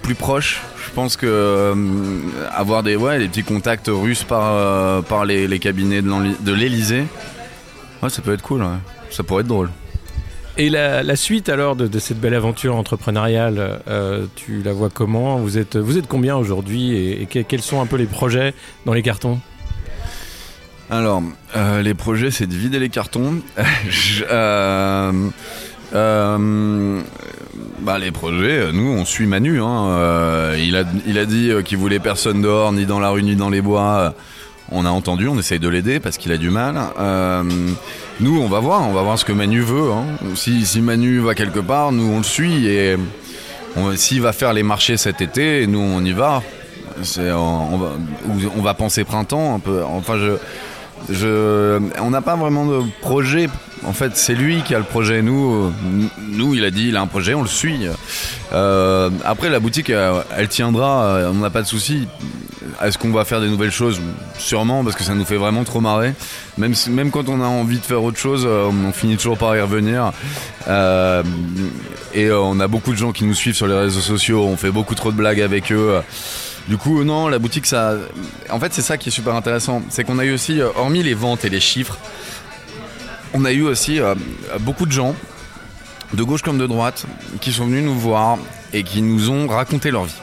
plus 0.03 0.15
proche. 0.15 0.63
Je 0.87 0.95
pense 0.95 1.17
que 1.17 1.75
avoir 2.53 2.83
des, 2.83 2.97
ouais, 2.97 3.29
petits 3.29 3.43
contacts 3.45 3.89
russes 3.89 4.25
par, 4.25 5.05
par 5.05 5.27
les, 5.27 5.47
les 5.47 5.59
cabinets 5.59 6.01
de 6.03 6.53
l'Elysée, 6.53 7.05
ça 8.09 8.23
peut 8.23 8.33
être 8.33 8.43
cool. 8.43 8.65
Ça 9.11 9.23
pourrait 9.23 9.43
être 9.43 9.47
drôle. 9.49 9.71
Et 10.57 10.71
la, 10.71 11.17
suite 11.17 11.51
alors 11.51 11.77
de, 11.77 11.99
cette 11.99 12.19
belle 12.19 12.35
aventure 12.35 12.75
entrepreneuriale, 12.75 13.81
tu 14.35 14.63
la 14.63 14.73
vois 14.73 14.89
comment? 14.89 15.37
Vous 15.37 15.59
êtes, 15.59 15.77
vous 15.77 15.99
êtes 15.99 16.09
combien 16.09 16.37
aujourd'hui 16.37 16.93
et, 16.97 17.23
et 17.23 17.27
que- 17.27 17.41
quels 17.41 17.63
sont 17.63 17.83
un 17.83 17.87
peu 17.87 17.97
les 17.97 18.07
projets 18.07 18.55
dans 18.87 18.95
les 18.95 19.03
cartons? 19.03 19.39
Alors, 20.91 21.23
euh, 21.57 21.83
les 21.83 21.95
projets, 21.95 22.31
c'est 22.31 22.47
de 22.47 22.55
vider 22.55 22.79
les 22.79 22.89
cartons. 22.89 23.37
Euh, 24.33 25.13
euh, 25.93 27.01
bah, 27.81 27.99
les 27.99 28.11
projets, 28.13 28.71
nous, 28.73 28.91
on 28.93 29.05
suit 29.05 29.27
Manu. 29.27 29.61
Hein. 29.61 30.53
Il, 30.57 30.77
a, 30.77 30.85
il 31.07 31.19
a 31.19 31.25
dit 31.27 31.51
qu'il 31.65 31.79
voulait 31.79 31.99
personne 31.99 32.43
dehors, 32.43 32.73
ni 32.73 32.87
dans 32.87 33.01
la 33.01 33.11
rue, 33.11 33.23
ni 33.23 33.35
dans 33.35 33.49
les 33.51 33.61
bois. 33.61 34.15
On 34.71 34.85
a 34.87 34.91
entendu, 34.91 35.27
on 35.27 35.37
essaye 35.39 35.59
de 35.59 35.69
l'aider 35.69 35.99
parce 35.99 36.17
qu'il 36.17 36.31
a 36.31 36.37
du 36.37 36.51
mal. 36.51 36.77
Nous, 38.21 38.41
on 38.41 38.47
va 38.49 38.61
voir, 38.61 38.83
on 38.89 38.93
va 38.93 39.03
voir 39.03 39.19
ce 39.19 39.25
que 39.25 39.33
Manu 39.33 39.61
veut. 39.63 39.91
hein. 39.91 40.05
Si, 40.37 40.65
si 40.65 40.81
Manu 40.81 41.19
va 41.19 41.35
quelque 41.35 41.61
part, 41.61 41.91
nous, 41.91 42.09
on 42.13 42.19
le 42.19 42.23
suit. 42.25 42.69
Et 42.69 42.97
s'il 43.97 44.21
va 44.23 44.33
faire 44.33 44.53
les 44.53 44.63
marchés 44.63 44.97
cet 44.97 45.21
été, 45.21 45.67
nous, 45.67 45.81
on 45.81 46.05
y 46.05 46.13
va. 46.13 46.43
On, 47.19 47.79
va, 47.79 47.93
on 48.57 48.63
va 48.63 48.75
penser 48.75 49.03
printemps 49.05 49.55
un 49.57 49.59
peu. 49.59 49.83
Enfin, 49.83 50.19
je, 50.19 50.33
on 51.09 52.11
n'a 52.11 52.23
pas 52.23 52.37
vraiment 52.37 52.67
de 52.67 52.81
projet. 53.01 53.49
En 53.87 53.95
fait, 53.95 54.15
c'est 54.15 54.35
lui 54.35 54.63
qui 54.63 54.75
a 54.75 54.79
le 54.79 54.85
projet. 54.85 55.23
Nous, 55.23 55.73
nous, 56.31 56.55
il 56.55 56.65
a 56.65 56.71
dit, 56.71 56.89
il 56.89 56.97
a 56.97 57.01
un 57.01 57.07
projet, 57.07 57.33
on 57.33 57.41
le 57.43 57.49
suit. 57.49 57.87
Euh, 58.53 59.09
après, 59.25 59.49
la 59.49 59.59
boutique, 59.59 59.91
elle 59.91 60.49
tiendra. 60.49 61.05
euh, 61.05 61.31
On 61.31 61.37
n'a 61.39 61.49
pas 61.51 61.63
de 61.63 61.67
souci. 61.67 62.07
Est-ce 62.83 62.99
qu'on 62.99 63.11
va 63.11 63.25
faire 63.25 63.41
des 63.41 63.49
nouvelles 63.49 63.71
choses? 63.71 63.99
Sûrement, 64.39 64.85
parce 64.85 64.97
que 64.97 65.03
ça 65.03 65.15
nous 65.15 65.25
fait 65.25 65.37
vraiment 65.39 65.65
trop 65.65 65.81
marrer. 65.81 66.13
Même, 66.59 66.75
même 66.91 67.11
quand 67.11 67.29
on 67.31 67.41
a 67.41 67.47
envie 67.47 67.79
de 67.79 67.85
faire 67.85 68.03
autre 68.05 68.19
chose, 68.19 68.45
euh, 68.47 68.69
on 68.71 68.93
finit 68.93 69.17
toujours 69.17 69.39
par 69.39 69.57
y 69.57 69.61
revenir. 69.63 70.13
Et 72.13 72.31
on 72.31 72.61
a 72.61 72.69
beaucoup 72.69 72.93
de 72.93 72.99
gens 72.99 73.13
qui 73.13 73.25
nous 73.25 73.35
suivent 73.35 73.55
sur 73.55 73.67
les 73.67 73.75
réseaux 73.79 74.01
sociaux. 74.01 74.45
On 74.45 74.59
fait 74.59 74.71
beaucoup 74.71 74.95
trop 74.95 75.11
de 75.11 75.17
blagues 75.17 75.41
avec 75.41 75.73
eux. 75.73 76.01
Du 76.69 76.77
coup, 76.77 77.03
non, 77.05 77.29
la 77.29 77.39
boutique, 77.39 77.67
ça. 77.67 77.95
En 78.51 78.61
fait, 78.61 78.73
c'est 78.73 78.83
ça 78.83 78.97
qui 78.97 79.09
est 79.09 79.13
super 79.13 79.35
intéressant. 79.35 79.83
C'est 79.89 80.05
qu'on 80.05 80.19
a 80.19 80.25
eu 80.25 80.33
aussi, 80.33 80.61
euh, 80.61 80.69
hormis 80.77 81.03
les 81.03 81.15
ventes 81.15 81.45
et 81.45 81.49
les 81.49 81.61
chiffres, 81.61 81.99
on 83.35 83.45
a 83.45 83.53
eu 83.53 83.63
aussi 83.63 84.01
euh, 84.01 84.15
beaucoup 84.61 84.87
de 84.87 84.93
gens, 84.93 85.15
de 86.15 86.23
gauche 86.23 86.43
comme 86.43 86.59
de 86.59 86.67
droite, 86.67 87.07
qui 87.41 87.53
sont 87.53 87.67
venus 87.67 87.85
nous 87.85 87.99
voir 87.99 88.39
et 88.73 88.83
qui 88.83 89.03
nous 89.03 89.31
ont 89.31 89.47
raconté 89.49 89.91
leur 89.91 90.05
vie. 90.05 90.21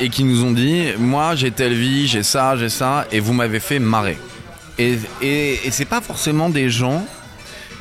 Et 0.00 0.10
qui 0.10 0.24
nous 0.24 0.44
ont 0.44 0.52
dit 0.52 0.86
Moi, 0.98 1.34
j'ai 1.34 1.50
telle 1.50 1.74
vie, 1.74 2.06
j'ai 2.06 2.22
ça, 2.22 2.56
j'ai 2.56 2.68
ça, 2.68 3.06
et 3.12 3.20
vous 3.20 3.32
m'avez 3.32 3.60
fait 3.60 3.78
marrer. 3.78 4.18
Et, 4.78 4.96
et, 5.20 5.66
et 5.66 5.70
c'est 5.70 5.84
pas 5.84 6.00
forcément 6.00 6.48
des 6.48 6.70
gens 6.70 7.04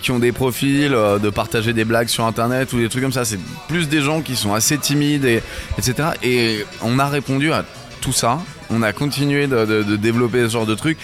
qui 0.01 0.12
ont 0.12 0.19
des 0.19 0.31
profils 0.31 0.93
euh, 0.93 1.19
de 1.19 1.29
partager 1.29 1.73
des 1.73 1.86
blagues 1.86 2.07
sur 2.07 2.25
internet 2.25 2.71
ou 2.73 2.79
des 2.79 2.89
trucs 2.89 3.03
comme 3.03 3.12
ça. 3.12 3.25
C'est 3.25 3.39
plus 3.67 3.89
des 3.89 4.01
gens 4.01 4.21
qui 4.21 4.36
sont 4.36 4.53
assez 4.53 4.77
timides, 4.77 5.25
et, 5.25 5.41
etc. 5.77 6.10
Et 6.23 6.65
on 6.81 6.99
a 6.99 7.07
répondu 7.07 7.51
à 7.51 7.65
tout 8.01 8.13
ça. 8.13 8.39
On 8.69 8.81
a 8.81 8.93
continué 8.93 9.47
de, 9.47 9.95
développer 9.95 10.43
ce 10.43 10.53
genre 10.53 10.65
de 10.65 10.75
trucs. 10.75 10.97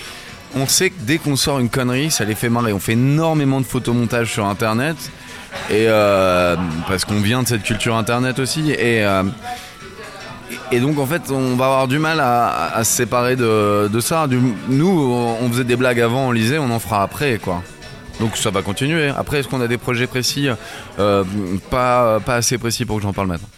On 0.56 0.68
sait 0.68 0.92
que 0.92 0.96
dès 1.00 1.18
qu'on 1.18 1.36
sort 1.36 1.60
une 1.60 1.70
connerie, 1.70 2.12
ça 2.12 2.26
les 2.26 2.36
fait 2.36 2.50
marrer. 2.50 2.74
On 2.74 2.80
fait 2.80 2.94
énormément 2.94 3.60
de 3.60 3.66
photomontage 3.66 4.32
sur 4.32 4.46
internet. 4.46 4.98
Et 5.70 5.86
euh, 5.88 6.56
parce 6.88 7.06
qu'on 7.06 7.22
vient 7.22 7.44
de 7.44 7.48
cette 7.48 7.64
culture 7.64 7.96
internet 7.96 8.38
aussi. 8.38 8.72
Et, 8.72 9.04
euh, 9.04 9.24
et 10.72 10.80
donc 10.80 11.00
en 11.00 11.08
fait, 11.08 11.32
on 11.32 11.56
va 11.56 11.66
avoir 11.66 11.88
du 11.88 11.98
mal 11.98 12.20
à, 12.20 12.84
se 12.84 12.92
séparer 12.92 13.36
de, 13.36 14.00
ça. 14.00 14.28
Nous, 14.70 14.88
on 15.42 15.50
faisait 15.50 15.64
des 15.64 15.76
blagues 15.76 16.02
avant, 16.02 16.28
on 16.28 16.32
lisait, 16.32 16.60
on 16.60 16.70
en 16.70 16.80
fera 16.80 17.02
après, 17.02 17.40
quoi. 17.40 17.64
Donc 18.20 18.38
ça 18.38 18.50
va 18.52 18.62
continuer. 18.62 19.10
Après, 19.10 19.40
est-ce 19.40 19.48
qu'on 19.48 19.62
a 19.62 19.68
des 19.68 19.78
projets 19.78 20.08
précis 20.08 20.48
Euh, 21.00 21.24
pas, 21.70 22.20
pas 22.20 22.36
assez 22.36 22.58
précis 22.58 22.86
pour 22.86 22.98
que 22.98 23.04
j'en 23.04 23.14
parle 23.14 23.28
maintenant? 23.28 23.50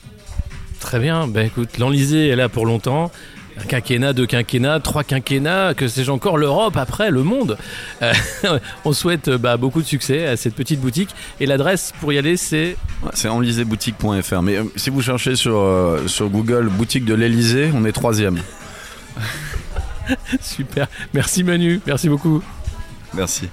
Très 0.79 0.99
bien, 0.99 1.27
ben 1.27 1.45
écoute, 1.47 1.77
l'Enlisée 1.77 2.27
est 2.29 2.35
là 2.35 2.47
pour 2.47 2.65
longtemps. 2.65 3.11
Un 3.57 3.63
quinquennat, 3.63 4.11
deux 4.11 4.25
quinquennats, 4.25 4.81
trois 4.81 5.03
quinquennats, 5.05 5.73
que 5.73 5.87
sais-je 5.87 6.11
encore, 6.11 6.37
l'Europe, 6.37 6.75
après, 6.75 7.09
le 7.09 7.23
monde. 7.23 7.57
Euh, 8.01 8.13
on 8.85 8.91
souhaite 8.91 9.29
euh, 9.29 9.37
bah, 9.37 9.55
beaucoup 9.55 9.81
de 9.81 9.87
succès 9.87 10.27
à 10.27 10.35
cette 10.35 10.55
petite 10.55 10.81
boutique. 10.81 11.09
Et 11.39 11.45
l'adresse 11.45 11.93
pour 12.01 12.11
y 12.11 12.17
aller, 12.17 12.35
c'est 12.35 12.75
Ouais, 13.01 13.11
C'est 13.13 13.29
enliséboutique.fr. 13.29 14.41
Mais 14.41 14.57
euh, 14.57 14.63
si 14.75 14.89
vous 14.89 15.01
cherchez 15.01 15.35
sur, 15.37 15.57
euh, 15.57 16.05
sur 16.07 16.29
Google 16.29 16.67
boutique 16.67 17.05
de 17.05 17.13
l'Elysée, 17.13 17.71
on 17.73 17.85
est 17.85 17.93
troisième. 17.93 18.39
super. 20.41 20.87
Merci 21.13 21.43
Manu, 21.43 21.79
merci 21.87 22.09
beaucoup. 22.09 22.43
Merci. 23.13 23.47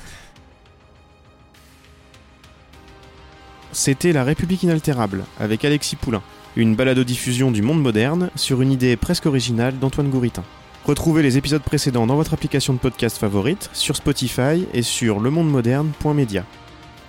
c'était 3.72 4.12
La 4.12 4.24
République 4.24 4.62
inaltérable, 4.62 5.24
avec 5.40 5.64
Alexis 5.64 5.96
Poulain, 5.96 6.22
une 6.56 6.76
balado-diffusion 6.76 7.50
du 7.50 7.62
monde 7.62 7.82
moderne 7.82 8.30
sur 8.36 8.62
une 8.62 8.70
idée 8.70 8.96
presque 8.96 9.26
originale 9.26 9.78
d'Antoine 9.78 10.10
Gouritin. 10.10 10.44
Retrouvez 10.84 11.22
les 11.22 11.38
épisodes 11.38 11.62
précédents 11.62 12.06
dans 12.06 12.16
votre 12.16 12.34
application 12.34 12.74
de 12.74 12.78
podcast 12.78 13.16
favorite, 13.16 13.70
sur 13.72 13.96
Spotify 13.96 14.66
et 14.74 14.82
sur 14.82 15.20
lemondemoderne.media. 15.20 16.44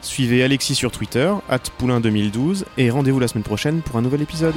Suivez 0.02 0.44
Alexis 0.44 0.76
sur 0.76 0.92
Twitter, 0.92 1.32
at 1.50 1.64
Poulain2012, 1.80 2.66
et 2.78 2.90
rendez-vous 2.90 3.20
la 3.20 3.28
semaine 3.28 3.44
prochaine 3.44 3.82
pour 3.82 3.98
un 3.98 4.02
nouvel 4.02 4.22
épisode. 4.22 4.56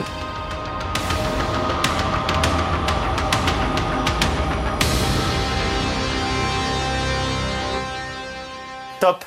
Top 9.00 9.24